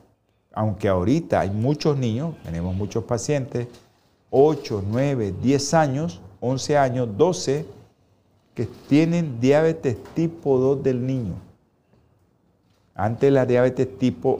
aunque 0.53 0.89
ahorita 0.89 1.41
hay 1.41 1.51
muchos 1.51 1.97
niños, 1.97 2.37
tenemos 2.45 2.77
muchos 2.77 3.03
pacientes, 3.03 3.67
8, 4.31 4.85
9, 4.87 5.35
10 5.43 5.75
años, 5.75 6.21
11 6.41 6.79
años, 6.79 7.09
12, 7.17 7.67
que 8.55 8.67
tienen 8.89 9.41
diabetes 9.41 9.97
tipo 10.15 10.59
2 10.59 10.83
del 10.85 11.05
niño. 11.05 11.35
Antes 12.95 13.33
la 13.33 13.47
diabetes 13.47 13.99
tipo, 13.99 14.39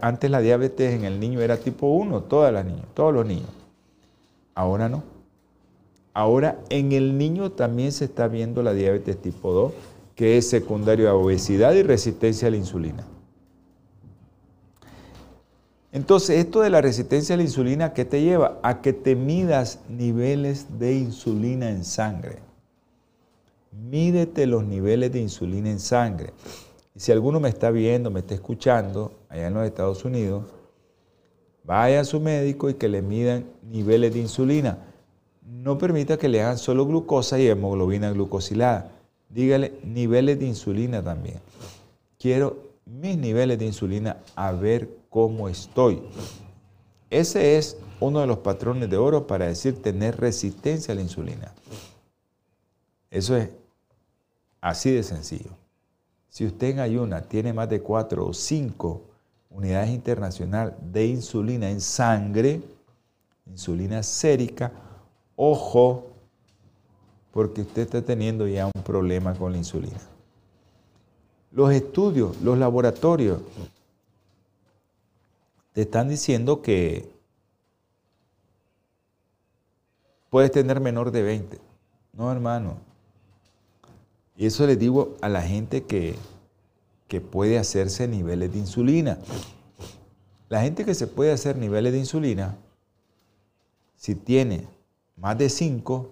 antes 0.00 0.30
la 0.30 0.40
diabetes 0.40 0.94
en 0.94 1.04
el 1.04 1.18
niño 1.18 1.40
era 1.40 1.56
tipo 1.56 1.88
1, 1.88 2.22
todas 2.22 2.52
las 2.52 2.64
niñas, 2.64 2.86
todos 2.94 3.12
los 3.12 3.26
niños. 3.26 3.50
Ahora 4.54 4.88
no. 4.88 5.19
Ahora 6.12 6.58
en 6.70 6.92
el 6.92 7.18
niño 7.18 7.52
también 7.52 7.92
se 7.92 8.06
está 8.06 8.28
viendo 8.28 8.62
la 8.62 8.72
diabetes 8.72 9.20
tipo 9.20 9.52
2, 9.52 9.72
que 10.14 10.38
es 10.38 10.48
secundario 10.48 11.08
a 11.08 11.14
obesidad 11.14 11.72
y 11.74 11.82
resistencia 11.82 12.48
a 12.48 12.50
la 12.50 12.56
insulina. 12.56 13.06
Entonces, 15.92 16.38
esto 16.38 16.60
de 16.60 16.70
la 16.70 16.80
resistencia 16.80 17.34
a 17.34 17.36
la 17.36 17.42
insulina, 17.42 17.92
¿qué 17.92 18.04
te 18.04 18.22
lleva? 18.22 18.60
A 18.62 18.80
que 18.80 18.92
te 18.92 19.16
midas 19.16 19.80
niveles 19.88 20.78
de 20.78 20.94
insulina 20.94 21.70
en 21.70 21.84
sangre. 21.84 22.38
Mídete 23.72 24.46
los 24.46 24.64
niveles 24.64 25.12
de 25.12 25.20
insulina 25.20 25.70
en 25.70 25.80
sangre. 25.80 26.32
Y 26.94 27.00
si 27.00 27.10
alguno 27.10 27.40
me 27.40 27.48
está 27.48 27.70
viendo, 27.70 28.10
me 28.10 28.20
está 28.20 28.34
escuchando 28.34 29.12
allá 29.28 29.48
en 29.48 29.54
los 29.54 29.66
Estados 29.66 30.04
Unidos, 30.04 30.44
vaya 31.64 32.00
a 32.00 32.04
su 32.04 32.20
médico 32.20 32.70
y 32.70 32.74
que 32.74 32.88
le 32.88 33.02
midan 33.02 33.46
niveles 33.62 34.12
de 34.12 34.20
insulina. 34.20 34.89
No 35.50 35.78
permita 35.78 36.16
que 36.16 36.28
le 36.28 36.42
hagan 36.42 36.58
solo 36.58 36.86
glucosa 36.86 37.36
y 37.40 37.48
hemoglobina 37.48 38.12
glucosilada. 38.12 38.92
Dígale 39.28 39.80
niveles 39.82 40.38
de 40.38 40.46
insulina 40.46 41.02
también. 41.02 41.40
Quiero 42.20 42.70
mis 42.86 43.18
niveles 43.18 43.58
de 43.58 43.66
insulina 43.66 44.18
a 44.36 44.52
ver 44.52 44.88
cómo 45.08 45.48
estoy. 45.48 46.02
Ese 47.10 47.58
es 47.58 47.76
uno 47.98 48.20
de 48.20 48.28
los 48.28 48.38
patrones 48.38 48.88
de 48.88 48.96
oro 48.96 49.26
para 49.26 49.46
decir 49.46 49.82
tener 49.82 50.20
resistencia 50.20 50.92
a 50.92 50.94
la 50.94 51.02
insulina. 51.02 51.52
Eso 53.10 53.36
es 53.36 53.50
así 54.60 54.92
de 54.92 55.02
sencillo. 55.02 55.50
Si 56.28 56.46
usted 56.46 56.68
en 56.68 56.78
ayuna 56.78 57.22
tiene 57.22 57.52
más 57.52 57.68
de 57.68 57.82
4 57.82 58.24
o 58.24 58.32
5 58.32 59.02
unidades 59.50 59.90
internacionales 59.90 60.74
de 60.80 61.06
insulina 61.06 61.68
en 61.68 61.80
sangre, 61.80 62.62
insulina 63.46 64.04
sérica, 64.04 64.70
ojo, 65.42 66.04
porque 67.32 67.62
usted 67.62 67.82
está 67.82 68.02
teniendo 68.02 68.46
ya 68.46 68.66
un 68.66 68.82
problema 68.82 69.34
con 69.34 69.52
la 69.52 69.58
insulina. 69.58 69.98
Los 71.50 71.72
estudios, 71.72 72.38
los 72.42 72.58
laboratorios, 72.58 73.40
te 75.72 75.82
están 75.82 76.10
diciendo 76.10 76.60
que 76.60 77.10
puedes 80.28 80.52
tener 80.52 80.78
menor 80.78 81.10
de 81.10 81.22
20. 81.22 81.58
No, 82.12 82.30
hermano. 82.30 82.76
Y 84.36 84.44
eso 84.44 84.66
le 84.66 84.76
digo 84.76 85.16
a 85.22 85.30
la 85.30 85.40
gente 85.40 85.84
que, 85.84 86.16
que 87.08 87.22
puede 87.22 87.58
hacerse 87.58 88.06
niveles 88.06 88.52
de 88.52 88.58
insulina. 88.58 89.18
La 90.50 90.60
gente 90.60 90.84
que 90.84 90.94
se 90.94 91.06
puede 91.06 91.32
hacer 91.32 91.56
niveles 91.56 91.94
de 91.94 91.98
insulina, 91.98 92.58
si 93.96 94.14
tiene 94.14 94.68
más 95.20 95.38
de 95.38 95.48
5, 95.48 96.08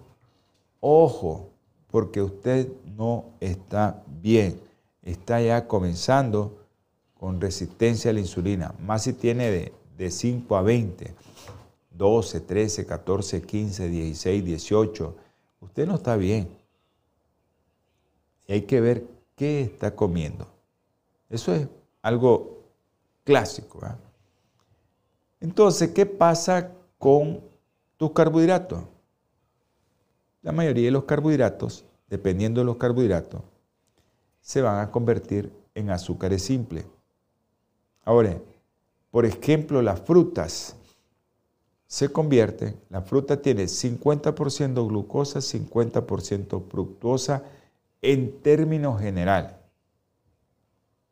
ojo, 0.79 1.49
porque 1.91 2.21
usted 2.21 2.67
no 2.95 3.25
está 3.39 4.03
bien. 4.21 4.59
Está 5.01 5.41
ya 5.41 5.67
comenzando 5.67 6.65
con 7.19 7.41
resistencia 7.41 8.11
a 8.11 8.13
la 8.13 8.19
insulina. 8.19 8.73
Más 8.79 9.03
si 9.03 9.13
tiene 9.13 9.49
de, 9.49 9.73
de 9.97 10.11
5 10.11 10.55
a 10.55 10.61
20, 10.61 11.13
12, 11.91 12.39
13, 12.41 12.85
14, 12.85 13.41
15, 13.41 13.89
16, 13.89 14.45
18. 14.45 15.15
Usted 15.61 15.87
no 15.87 15.95
está 15.95 16.15
bien. 16.15 16.47
Y 18.47 18.53
hay 18.53 18.61
que 18.61 18.79
ver 18.79 19.05
qué 19.35 19.61
está 19.61 19.95
comiendo. 19.95 20.47
Eso 21.29 21.53
es 21.53 21.67
algo 22.01 22.59
clásico. 23.23 23.79
Entonces, 25.39 25.89
¿qué 25.89 26.05
pasa 26.05 26.71
con 26.97 27.41
tus 27.97 28.11
carbohidratos? 28.11 28.83
La 30.41 30.51
mayoría 30.51 30.85
de 30.85 30.91
los 30.91 31.03
carbohidratos, 31.03 31.85
dependiendo 32.09 32.61
de 32.61 32.65
los 32.65 32.77
carbohidratos, 32.77 33.41
se 34.41 34.61
van 34.61 34.79
a 34.79 34.91
convertir 34.91 35.51
en 35.75 35.89
azúcares 35.89 36.43
simples. 36.43 36.85
Ahora, 38.05 38.37
por 39.11 39.25
ejemplo, 39.25 39.81
las 39.81 39.99
frutas 40.01 40.75
se 41.87 42.09
convierten, 42.09 42.79
la 42.89 43.01
fruta 43.01 43.41
tiene 43.41 43.63
50% 43.63 44.87
glucosa, 44.87 45.39
50% 45.39 46.63
fructosa, 46.69 47.43
en 48.01 48.41
términos 48.41 49.01
generales. 49.01 49.51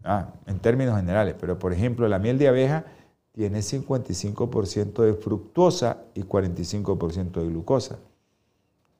Ah, 0.03 0.34
en 0.45 0.59
términos 0.59 0.95
generales, 0.95 1.36
pero 1.39 1.59
por 1.59 1.73
ejemplo 1.73 2.07
la 2.07 2.19
miel 2.19 2.38
de 2.38 2.47
abeja 2.47 2.86
tiene 3.34 3.59
55% 3.59 5.03
de 5.03 5.13
fructosa 5.15 6.03
y 6.13 6.21
45% 6.21 7.41
de 7.41 7.47
glucosa. 7.47 7.97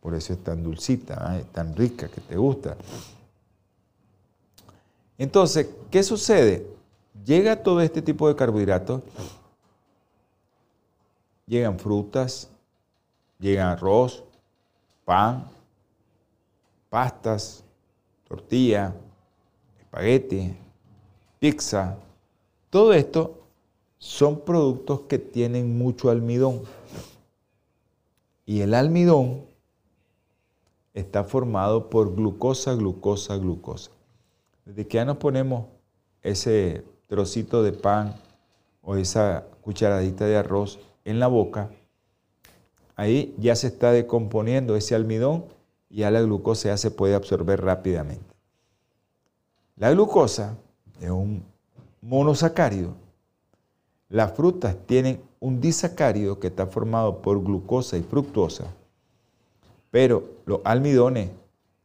Por 0.02 0.14
eso 0.14 0.34
es 0.34 0.44
tan 0.44 0.64
dulcita, 0.64 1.18
ah, 1.20 1.38
es 1.38 1.46
tan 1.52 1.76
rica 1.76 2.08
que 2.08 2.22
te 2.22 2.36
gusta. 2.36 2.78
Entonces, 5.18 5.68
¿qué 5.90 6.04
sucede? 6.04 6.68
Llega 7.26 7.64
todo 7.64 7.82
este 7.82 8.02
tipo 8.02 8.28
de 8.28 8.36
carbohidratos, 8.36 9.02
llegan 11.46 11.80
frutas, 11.80 12.50
llegan 13.40 13.70
arroz, 13.70 14.24
pan, 15.04 15.48
pastas, 16.90 17.64
tortilla, 18.28 18.94
espagueti, 19.80 20.56
pizza, 21.40 21.98
todo 22.70 22.94
esto 22.94 23.48
son 23.98 24.42
productos 24.42 25.02
que 25.02 25.18
tienen 25.18 25.78
mucho 25.78 26.10
almidón. 26.10 26.62
Y 28.46 28.62
el 28.62 28.74
almidón 28.74 29.47
está 30.98 31.24
formado 31.24 31.90
por 31.90 32.16
glucosa, 32.16 32.74
glucosa, 32.74 33.38
glucosa. 33.38 33.92
Desde 34.66 34.88
que 34.88 34.96
ya 34.96 35.06
nos 35.06 35.18
ponemos 35.18 35.68
ese 36.24 36.84
trocito 37.06 37.62
de 37.62 37.72
pan 37.72 38.16
o 38.82 38.96
esa 38.96 39.46
cucharadita 39.62 40.26
de 40.26 40.38
arroz 40.38 40.80
en 41.06 41.20
la 41.20 41.28
boca, 41.28 41.70
ahí 42.96 43.36
ya 43.38 43.56
se 43.56 43.68
está 43.68 43.92
descomponiendo 43.92 44.76
ese 44.76 44.96
almidón 44.96 45.46
y 45.88 45.98
ya 45.98 46.10
la 46.10 46.22
glucosa 46.22 46.70
ya 46.70 46.78
se 46.78 46.90
puede 46.90 47.14
absorber 47.14 47.62
rápidamente. 47.62 48.36
La 49.76 49.92
glucosa 49.92 50.58
es 51.00 51.12
un 51.12 51.44
monosacárido. 52.02 52.96
Las 54.10 54.34
frutas 54.34 54.76
tienen 54.88 55.22
un 55.40 55.62
disacárido 55.62 56.40
que 56.40 56.48
está 56.48 56.66
formado 56.66 57.22
por 57.22 57.44
glucosa 57.44 57.98
y 57.98 58.02
fructosa, 58.02 58.74
pero 59.92 60.24
los 60.46 60.62
almidones, 60.64 61.30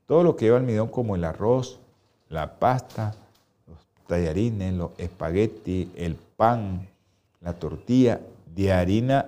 todo 0.06 0.22
lo 0.22 0.36
que 0.36 0.46
lleva 0.46 0.58
almidón 0.58 0.88
como 0.88 1.16
el 1.16 1.24
arroz, 1.24 1.80
la 2.28 2.58
pasta, 2.58 3.14
los 3.66 3.78
tallarines, 4.06 4.74
los 4.74 4.90
espaguetis, 4.98 5.88
el 5.96 6.14
pan, 6.14 6.88
la 7.40 7.54
tortilla 7.54 8.20
de 8.54 8.72
harina 8.72 9.26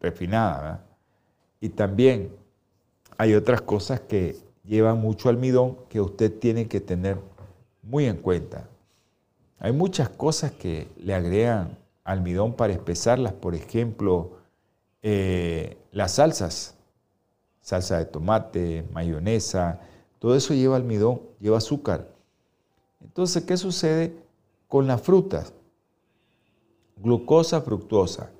refinada, 0.00 0.84
y 1.60 1.70
también 1.70 2.30
hay 3.16 3.34
otras 3.34 3.60
cosas 3.60 4.00
que 4.00 4.36
llevan 4.64 5.00
mucho 5.00 5.28
almidón 5.28 5.76
que 5.88 6.00
usted 6.00 6.32
tiene 6.38 6.68
que 6.68 6.80
tener 6.80 7.18
muy 7.82 8.06
en 8.06 8.16
cuenta. 8.16 8.68
Hay 9.58 9.72
muchas 9.72 10.08
cosas 10.08 10.52
que 10.52 10.88
le 10.98 11.14
agregan 11.14 11.76
almidón 12.04 12.54
para 12.54 12.72
espesarlas, 12.72 13.32
por 13.32 13.54
ejemplo, 13.54 14.38
eh, 15.02 15.76
las 15.90 16.12
salsas, 16.12 16.77
salsa 17.68 17.98
de 17.98 18.06
tomate, 18.06 18.88
mayonesa, 18.94 19.78
todo 20.18 20.34
eso 20.34 20.54
lleva 20.54 20.76
almidón, 20.76 21.20
lleva 21.38 21.58
azúcar. 21.58 22.08
Entonces, 23.02 23.44
¿qué 23.44 23.58
sucede 23.58 24.16
con 24.68 24.86
las 24.86 25.02
frutas? 25.02 25.52
Glucosa, 26.96 27.60
fructosa. 27.60 28.30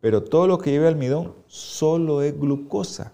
Pero 0.00 0.24
todo 0.24 0.46
lo 0.46 0.56
que 0.56 0.70
lleva 0.70 0.88
almidón 0.88 1.34
solo 1.46 2.22
es 2.22 2.40
glucosa. 2.40 3.12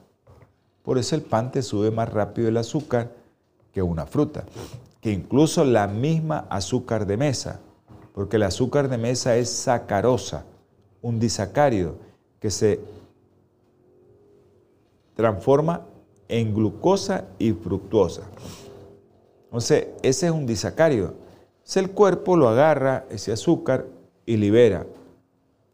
Por 0.84 0.98
eso 0.98 1.16
el 1.16 1.22
pan 1.22 1.50
te 1.50 1.62
sube 1.62 1.90
más 1.90 2.12
rápido 2.12 2.46
el 2.46 2.58
azúcar 2.58 3.10
que 3.72 3.82
una 3.82 4.06
fruta. 4.06 4.44
Que 5.00 5.10
incluso 5.10 5.64
la 5.64 5.88
misma 5.88 6.46
azúcar 6.48 7.06
de 7.08 7.16
mesa, 7.16 7.58
porque 8.14 8.36
el 8.36 8.44
azúcar 8.44 8.88
de 8.88 8.98
mesa 8.98 9.34
es 9.34 9.50
sacarosa, 9.50 10.44
un 11.02 11.18
disacárido 11.18 11.96
que 12.38 12.52
se 12.52 12.78
transforma 15.16 15.82
en 16.28 16.54
glucosa 16.54 17.24
y 17.38 17.52
fructosa. 17.52 18.22
Entonces, 19.46 19.88
ese 20.02 20.26
es 20.26 20.32
un 20.32 20.46
disacárido. 20.46 21.14
Entonces, 21.56 21.76
el 21.82 21.90
cuerpo 21.90 22.36
lo 22.36 22.48
agarra, 22.48 23.06
ese 23.10 23.32
azúcar, 23.32 23.86
y 24.24 24.36
libera 24.36 24.86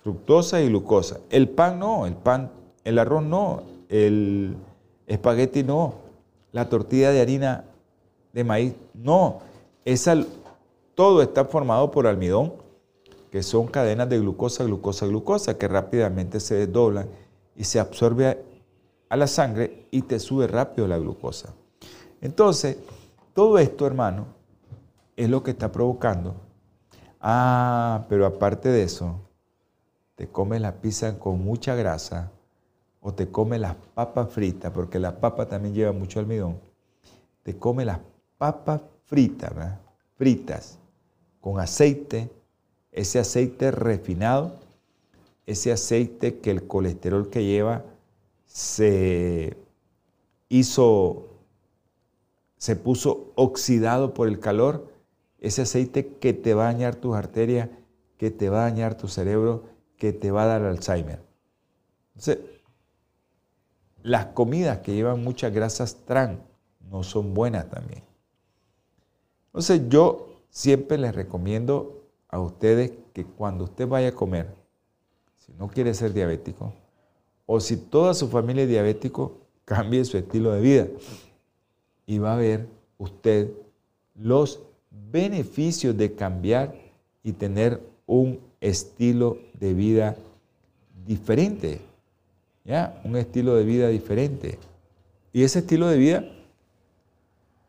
fructosa 0.02 0.60
y 0.60 0.68
glucosa. 0.68 1.20
El 1.30 1.48
pan 1.48 1.78
no, 1.78 2.06
el 2.06 2.14
pan, 2.14 2.50
el 2.84 2.98
arroz 2.98 3.22
no, 3.22 3.62
el, 3.88 4.56
espagueti 5.06 5.62
no, 5.62 5.94
la 6.52 6.68
tortilla 6.68 7.10
de 7.10 7.20
harina 7.20 7.64
de 8.32 8.44
maíz 8.44 8.74
no. 8.94 9.40
Esa, 9.84 10.16
todo 10.94 11.22
está 11.22 11.44
formado 11.44 11.90
por 11.90 12.06
almidón, 12.06 12.52
que 13.30 13.42
son 13.42 13.66
cadenas 13.66 14.08
de 14.08 14.18
glucosa, 14.18 14.64
glucosa, 14.64 15.06
glucosa, 15.06 15.56
que 15.56 15.68
rápidamente 15.68 16.40
se 16.40 16.54
desdoblan 16.54 17.06
y 17.56 17.64
se 17.64 17.80
absorbe 17.80 18.42
a 19.12 19.16
la 19.18 19.26
sangre 19.26 19.88
y 19.90 20.00
te 20.00 20.18
sube 20.18 20.46
rápido 20.46 20.88
la 20.88 20.96
glucosa. 20.96 21.52
Entonces, 22.22 22.78
todo 23.34 23.58
esto, 23.58 23.86
hermano, 23.86 24.24
es 25.14 25.28
lo 25.28 25.42
que 25.42 25.50
está 25.50 25.70
provocando. 25.70 26.34
Ah, 27.20 28.06
pero 28.08 28.24
aparte 28.24 28.70
de 28.70 28.84
eso, 28.84 29.20
te 30.14 30.28
comes 30.28 30.62
la 30.62 30.72
pizza 30.80 31.18
con 31.18 31.44
mucha 31.44 31.74
grasa, 31.74 32.30
o 33.02 33.12
te 33.12 33.28
come 33.28 33.58
las 33.58 33.74
papas 33.92 34.30
fritas, 34.30 34.72
porque 34.72 34.98
la 34.98 35.20
papa 35.20 35.44
también 35.44 35.74
lleva 35.74 35.92
mucho 35.92 36.18
almidón, 36.18 36.58
te 37.42 37.58
come 37.58 37.84
las 37.84 37.98
papas 38.38 38.80
fritas, 39.04 39.52
fritas, 40.16 40.78
con 41.42 41.60
aceite, 41.60 42.30
ese 42.90 43.18
aceite 43.18 43.72
refinado, 43.72 44.54
ese 45.44 45.70
aceite 45.70 46.38
que 46.38 46.50
el 46.50 46.66
colesterol 46.66 47.28
que 47.28 47.44
lleva 47.44 47.91
se 48.52 49.56
hizo, 50.50 51.30
se 52.58 52.76
puso 52.76 53.32
oxidado 53.34 54.12
por 54.12 54.28
el 54.28 54.40
calor, 54.40 54.92
ese 55.38 55.62
aceite 55.62 56.16
que 56.16 56.34
te 56.34 56.52
va 56.52 56.68
a 56.68 56.72
dañar 56.72 56.96
tus 56.96 57.16
arterias, 57.16 57.70
que 58.18 58.30
te 58.30 58.50
va 58.50 58.60
a 58.66 58.70
dañar 58.70 58.94
tu 58.94 59.08
cerebro, 59.08 59.64
que 59.96 60.12
te 60.12 60.30
va 60.30 60.42
a 60.42 60.46
dar 60.46 60.62
Alzheimer. 60.64 61.20
Entonces, 62.08 62.40
las 64.02 64.26
comidas 64.26 64.80
que 64.80 64.94
llevan 64.94 65.24
muchas 65.24 65.50
grasas 65.50 66.04
trans 66.04 66.38
no 66.90 67.02
son 67.02 67.32
buenas 67.32 67.70
también. 67.70 68.04
Entonces 69.46 69.88
yo 69.88 70.42
siempre 70.50 70.98
les 70.98 71.14
recomiendo 71.14 72.04
a 72.28 72.38
ustedes 72.38 72.92
que 73.14 73.24
cuando 73.24 73.64
usted 73.64 73.88
vaya 73.88 74.08
a 74.08 74.14
comer, 74.14 74.54
si 75.38 75.54
no 75.54 75.68
quiere 75.68 75.94
ser 75.94 76.12
diabético, 76.12 76.74
o 77.54 77.60
si 77.60 77.76
toda 77.76 78.14
su 78.14 78.28
familia 78.28 78.62
es 78.62 78.70
diabético, 78.70 79.36
cambie 79.66 80.02
su 80.06 80.16
estilo 80.16 80.52
de 80.52 80.60
vida. 80.62 80.86
Y 82.06 82.16
va 82.16 82.32
a 82.32 82.36
ver 82.36 82.66
usted 82.96 83.50
los 84.14 84.60
beneficios 84.90 85.94
de 85.94 86.14
cambiar 86.14 86.74
y 87.22 87.32
tener 87.32 87.78
un 88.06 88.40
estilo 88.58 89.36
de 89.60 89.74
vida 89.74 90.16
diferente. 91.06 91.82
¿Ya? 92.64 92.98
Un 93.04 93.16
estilo 93.16 93.54
de 93.54 93.64
vida 93.64 93.88
diferente. 93.88 94.58
Y 95.30 95.42
ese 95.42 95.58
estilo 95.58 95.88
de 95.88 95.98
vida 95.98 96.24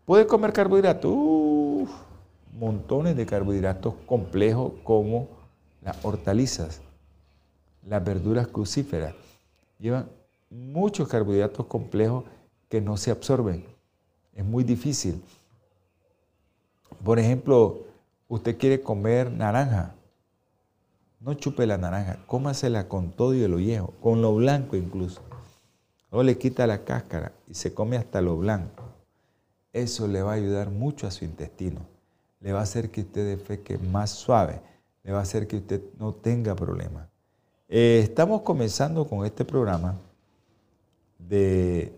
puede 0.05 0.25
comer 0.27 0.53
carbohidratos, 0.53 1.11
montones 2.57 3.17
de 3.17 3.25
carbohidratos 3.25 3.95
complejos 4.05 4.71
como 4.85 5.27
las 5.81 5.97
hortalizas, 6.05 6.79
las 7.85 8.01
verduras 8.01 8.47
crucíferas. 8.47 9.13
Llevan 9.83 10.09
muchos 10.49 11.09
carbohidratos 11.09 11.65
complejos 11.65 12.23
que 12.69 12.79
no 12.79 12.95
se 12.95 13.11
absorben. 13.11 13.65
Es 14.33 14.45
muy 14.45 14.63
difícil. 14.63 15.21
Por 17.03 17.19
ejemplo, 17.19 17.81
usted 18.29 18.57
quiere 18.57 18.79
comer 18.79 19.29
naranja. 19.29 19.93
No 21.19 21.33
chupe 21.33 21.67
la 21.67 21.77
naranja, 21.77 22.19
cómasela 22.27 22.87
con 22.87 23.11
todo 23.11 23.35
y 23.35 23.43
el 23.43 23.53
ollejo, 23.53 23.93
con 23.99 24.21
lo 24.21 24.33
blanco 24.33 24.77
incluso. 24.77 25.21
O 26.11 26.23
le 26.23 26.37
quita 26.37 26.65
la 26.65 26.85
cáscara 26.85 27.33
y 27.49 27.53
se 27.55 27.73
come 27.73 27.97
hasta 27.97 28.21
lo 28.21 28.37
blanco. 28.37 28.85
Eso 29.73 30.07
le 30.07 30.21
va 30.21 30.31
a 30.31 30.35
ayudar 30.35 30.69
mucho 30.69 31.07
a 31.07 31.11
su 31.11 31.25
intestino. 31.25 31.81
Le 32.39 32.53
va 32.53 32.61
a 32.61 32.63
hacer 32.63 32.89
que 32.89 33.01
usted 33.01 33.35
defeque 33.35 33.77
más 33.77 34.11
suave. 34.11 34.61
Le 35.03 35.11
va 35.11 35.19
a 35.19 35.23
hacer 35.23 35.45
que 35.45 35.57
usted 35.57 35.81
no 35.99 36.13
tenga 36.13 36.55
problemas. 36.55 37.12
Eh, 37.75 38.01
estamos 38.03 38.43
comenzando 38.43 39.03
con 39.07 39.25
este 39.25 39.43
programa 39.43 39.95
de 41.17 41.91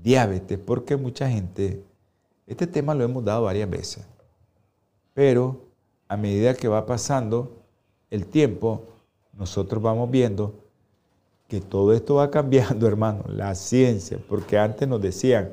diabetes 0.00 0.60
porque 0.64 0.96
mucha 0.96 1.28
gente, 1.28 1.82
este 2.46 2.68
tema 2.68 2.94
lo 2.94 3.02
hemos 3.02 3.24
dado 3.24 3.42
varias 3.42 3.68
veces, 3.68 4.06
pero 5.12 5.60
a 6.06 6.16
medida 6.16 6.54
que 6.54 6.68
va 6.68 6.86
pasando 6.86 7.64
el 8.10 8.26
tiempo, 8.26 8.84
nosotros 9.32 9.82
vamos 9.82 10.08
viendo 10.08 10.54
que 11.48 11.60
todo 11.60 11.92
esto 11.92 12.14
va 12.14 12.30
cambiando, 12.30 12.86
hermano, 12.86 13.24
la 13.26 13.56
ciencia, 13.56 14.20
porque 14.28 14.56
antes 14.56 14.86
nos 14.86 15.02
decían 15.02 15.50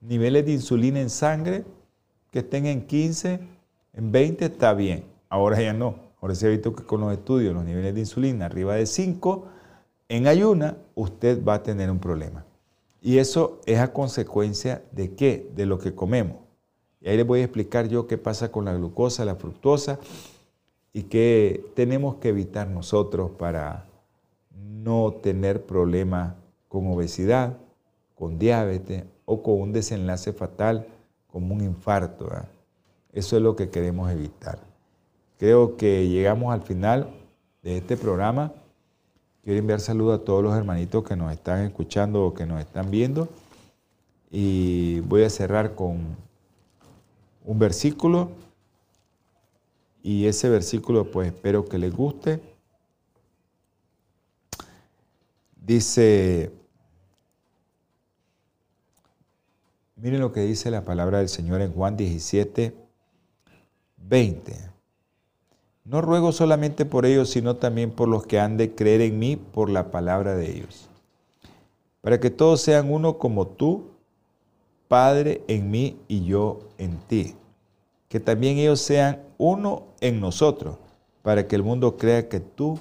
niveles 0.00 0.44
de 0.44 0.54
insulina 0.54 0.98
en 1.00 1.10
sangre 1.10 1.64
que 2.32 2.40
estén 2.40 2.66
en 2.66 2.84
15, 2.84 3.38
en 3.92 4.10
20 4.10 4.46
está 4.46 4.74
bien, 4.74 5.04
ahora 5.28 5.62
ya 5.62 5.72
no, 5.72 6.07
ahora 6.20 6.34
ha 6.40 6.48
visto 6.48 6.74
que 6.74 6.84
con 6.84 7.00
los 7.00 7.12
estudios 7.12 7.54
los 7.54 7.64
niveles 7.64 7.94
de 7.94 8.00
insulina 8.00 8.46
arriba 8.46 8.74
de 8.74 8.86
5, 8.86 9.46
en 10.08 10.26
ayuna 10.26 10.76
usted 10.94 11.44
va 11.44 11.54
a 11.54 11.62
tener 11.62 11.90
un 11.90 11.98
problema. 11.98 12.44
Y 13.00 13.18
eso 13.18 13.60
es 13.66 13.78
a 13.78 13.92
consecuencia 13.92 14.82
de 14.92 15.14
qué? 15.14 15.50
De 15.54 15.66
lo 15.66 15.78
que 15.78 15.94
comemos. 15.94 16.36
Y 17.00 17.08
ahí 17.08 17.16
les 17.16 17.26
voy 17.26 17.40
a 17.40 17.44
explicar 17.44 17.88
yo 17.88 18.06
qué 18.06 18.18
pasa 18.18 18.50
con 18.50 18.64
la 18.64 18.74
glucosa, 18.74 19.24
la 19.24 19.36
fructosa 19.36 20.00
y 20.92 21.04
qué 21.04 21.64
tenemos 21.76 22.16
que 22.16 22.30
evitar 22.30 22.68
nosotros 22.68 23.30
para 23.38 23.86
no 24.50 25.12
tener 25.12 25.64
problemas 25.64 26.34
con 26.68 26.86
obesidad, 26.88 27.56
con 28.16 28.38
diabetes 28.38 29.04
o 29.24 29.42
con 29.42 29.60
un 29.60 29.72
desenlace 29.72 30.32
fatal 30.32 30.88
como 31.28 31.54
un 31.54 31.62
infarto. 31.62 32.28
Eso 33.12 33.36
es 33.36 33.42
lo 33.42 33.54
que 33.54 33.70
queremos 33.70 34.10
evitar. 34.10 34.67
Creo 35.38 35.76
que 35.76 36.08
llegamos 36.08 36.52
al 36.52 36.62
final 36.62 37.08
de 37.62 37.78
este 37.78 37.96
programa. 37.96 38.52
Quiero 39.44 39.60
enviar 39.60 39.80
saludos 39.80 40.20
a 40.20 40.24
todos 40.24 40.42
los 40.42 40.56
hermanitos 40.56 41.04
que 41.04 41.14
nos 41.14 41.32
están 41.32 41.64
escuchando 41.64 42.26
o 42.26 42.34
que 42.34 42.44
nos 42.44 42.60
están 42.60 42.90
viendo. 42.90 43.28
Y 44.30 44.98
voy 45.00 45.22
a 45.22 45.30
cerrar 45.30 45.76
con 45.76 46.16
un 47.44 47.58
versículo 47.58 48.30
y 50.02 50.26
ese 50.26 50.48
versículo 50.48 51.10
pues 51.10 51.28
espero 51.28 51.64
que 51.66 51.78
les 51.78 51.94
guste. 51.94 52.40
Dice, 55.54 56.50
miren 59.96 60.20
lo 60.20 60.32
que 60.32 60.40
dice 60.40 60.70
la 60.70 60.84
palabra 60.84 61.18
del 61.18 61.28
Señor 61.28 61.60
en 61.60 61.72
Juan 61.72 61.96
17, 61.96 62.74
20. 63.98 64.67
No 65.88 66.00
ruego 66.00 66.32
solamente 66.32 66.84
por 66.84 67.06
ellos, 67.06 67.30
sino 67.30 67.56
también 67.56 67.90
por 67.90 68.08
los 68.08 68.26
que 68.26 68.38
han 68.38 68.56
de 68.56 68.74
creer 68.74 69.00
en 69.00 69.18
mí 69.18 69.36
por 69.36 69.70
la 69.70 69.90
palabra 69.90 70.34
de 70.34 70.50
ellos. 70.50 70.88
Para 72.02 72.20
que 72.20 72.30
todos 72.30 72.60
sean 72.60 72.92
uno 72.92 73.18
como 73.18 73.46
tú, 73.46 73.90
Padre, 74.86 75.42
en 75.48 75.70
mí 75.70 75.96
y 76.06 76.24
yo 76.24 76.60
en 76.78 76.98
ti 77.08 77.34
que 78.08 78.20
también 78.20 78.58
ellos 78.58 78.80
sean 78.80 79.22
uno 79.36 79.84
en 80.00 80.20
nosotros, 80.20 80.78
para 81.22 81.46
que 81.46 81.56
el 81.56 81.62
mundo 81.62 81.96
crea 81.96 82.28
que 82.28 82.40
tú 82.40 82.78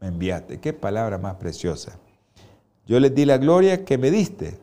me 0.00 0.08
enviaste. 0.08 0.60
Qué 0.60 0.72
palabra 0.72 1.16
más 1.16 1.36
preciosa. 1.36 1.98
Yo 2.86 2.98
les 3.00 3.14
di 3.14 3.24
la 3.24 3.38
gloria 3.38 3.84
que 3.84 3.98
me 3.98 4.10
diste, 4.10 4.58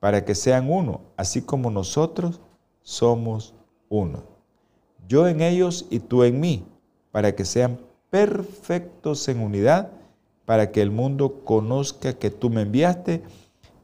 para 0.00 0.24
que 0.24 0.34
sean 0.34 0.70
uno, 0.70 1.00
así 1.16 1.40
como 1.40 1.70
nosotros 1.70 2.40
somos 2.82 3.54
uno. 3.88 4.33
Yo 5.08 5.28
en 5.28 5.40
ellos 5.40 5.86
y 5.90 6.00
tú 6.00 6.24
en 6.24 6.40
mí, 6.40 6.64
para 7.12 7.34
que 7.34 7.44
sean 7.44 7.78
perfectos 8.10 9.28
en 9.28 9.40
unidad, 9.40 9.90
para 10.46 10.70
que 10.70 10.82
el 10.82 10.90
mundo 10.90 11.40
conozca 11.44 12.14
que 12.14 12.30
tú 12.30 12.50
me 12.50 12.62
enviaste 12.62 13.22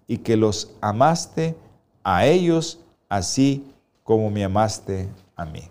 y 0.06 0.18
que 0.18 0.36
los 0.36 0.72
amaste 0.80 1.54
a 2.02 2.26
ellos 2.26 2.80
así 3.08 3.64
como 4.04 4.30
me 4.30 4.44
amaste 4.44 5.08
a 5.36 5.44
mí. 5.44 5.62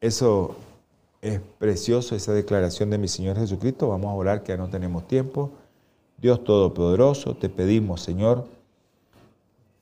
Eso 0.00 0.56
es 1.20 1.40
precioso, 1.58 2.14
esa 2.14 2.32
declaración 2.32 2.90
de 2.90 2.98
mi 2.98 3.08
Señor 3.08 3.36
Jesucristo. 3.36 3.88
Vamos 3.88 4.10
a 4.10 4.14
orar 4.14 4.42
que 4.42 4.52
ya 4.52 4.56
no 4.56 4.68
tenemos 4.68 5.06
tiempo. 5.08 5.50
Dios 6.18 6.44
Todopoderoso, 6.44 7.34
te 7.36 7.48
pedimos, 7.48 8.02
Señor, 8.02 8.46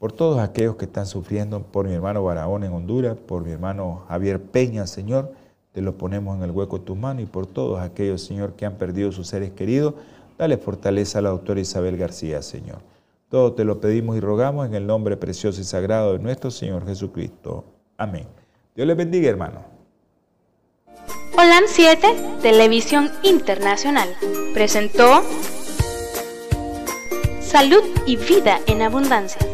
por 0.04 0.12
todos 0.12 0.38
aquellos 0.38 0.76
que 0.76 0.84
están 0.84 1.06
sufriendo, 1.06 1.62
por 1.62 1.88
mi 1.88 1.94
hermano 1.94 2.22
Barahón 2.22 2.62
en 2.62 2.74
Honduras, 2.74 3.16
por 3.16 3.42
mi 3.42 3.52
hermano 3.52 4.04
Javier 4.06 4.38
Peña, 4.38 4.86
Señor, 4.86 5.32
te 5.72 5.80
lo 5.80 5.96
ponemos 5.96 6.36
en 6.36 6.42
el 6.42 6.50
hueco 6.50 6.78
de 6.78 6.84
tus 6.84 6.94
manos 6.94 7.22
y 7.22 7.26
por 7.26 7.46
todos 7.46 7.80
aquellos, 7.80 8.20
Señor, 8.20 8.52
que 8.52 8.66
han 8.66 8.74
perdido 8.74 9.12
sus 9.12 9.28
seres 9.28 9.52
queridos, 9.52 9.94
dale 10.36 10.58
fortaleza 10.58 11.20
a 11.20 11.22
la 11.22 11.30
doctora 11.30 11.60
Isabel 11.60 11.96
García, 11.96 12.42
Señor. 12.42 12.80
Todo 13.30 13.54
te 13.54 13.64
lo 13.64 13.80
pedimos 13.80 14.18
y 14.18 14.20
rogamos 14.20 14.66
en 14.66 14.74
el 14.74 14.86
nombre 14.86 15.16
precioso 15.16 15.62
y 15.62 15.64
sagrado 15.64 16.12
de 16.12 16.18
nuestro 16.18 16.50
Señor 16.50 16.84
Jesucristo. 16.84 17.64
Amén. 17.96 18.26
Dios 18.76 18.86
les 18.86 18.98
bendiga, 18.98 19.30
hermano. 19.30 19.64
Holan 21.32 21.64
7, 21.66 22.08
Televisión 22.42 23.08
Internacional, 23.22 24.10
presentó 24.52 25.22
Salud 27.40 27.82
y 28.04 28.16
Vida 28.16 28.60
en 28.66 28.82
Abundancia. 28.82 29.53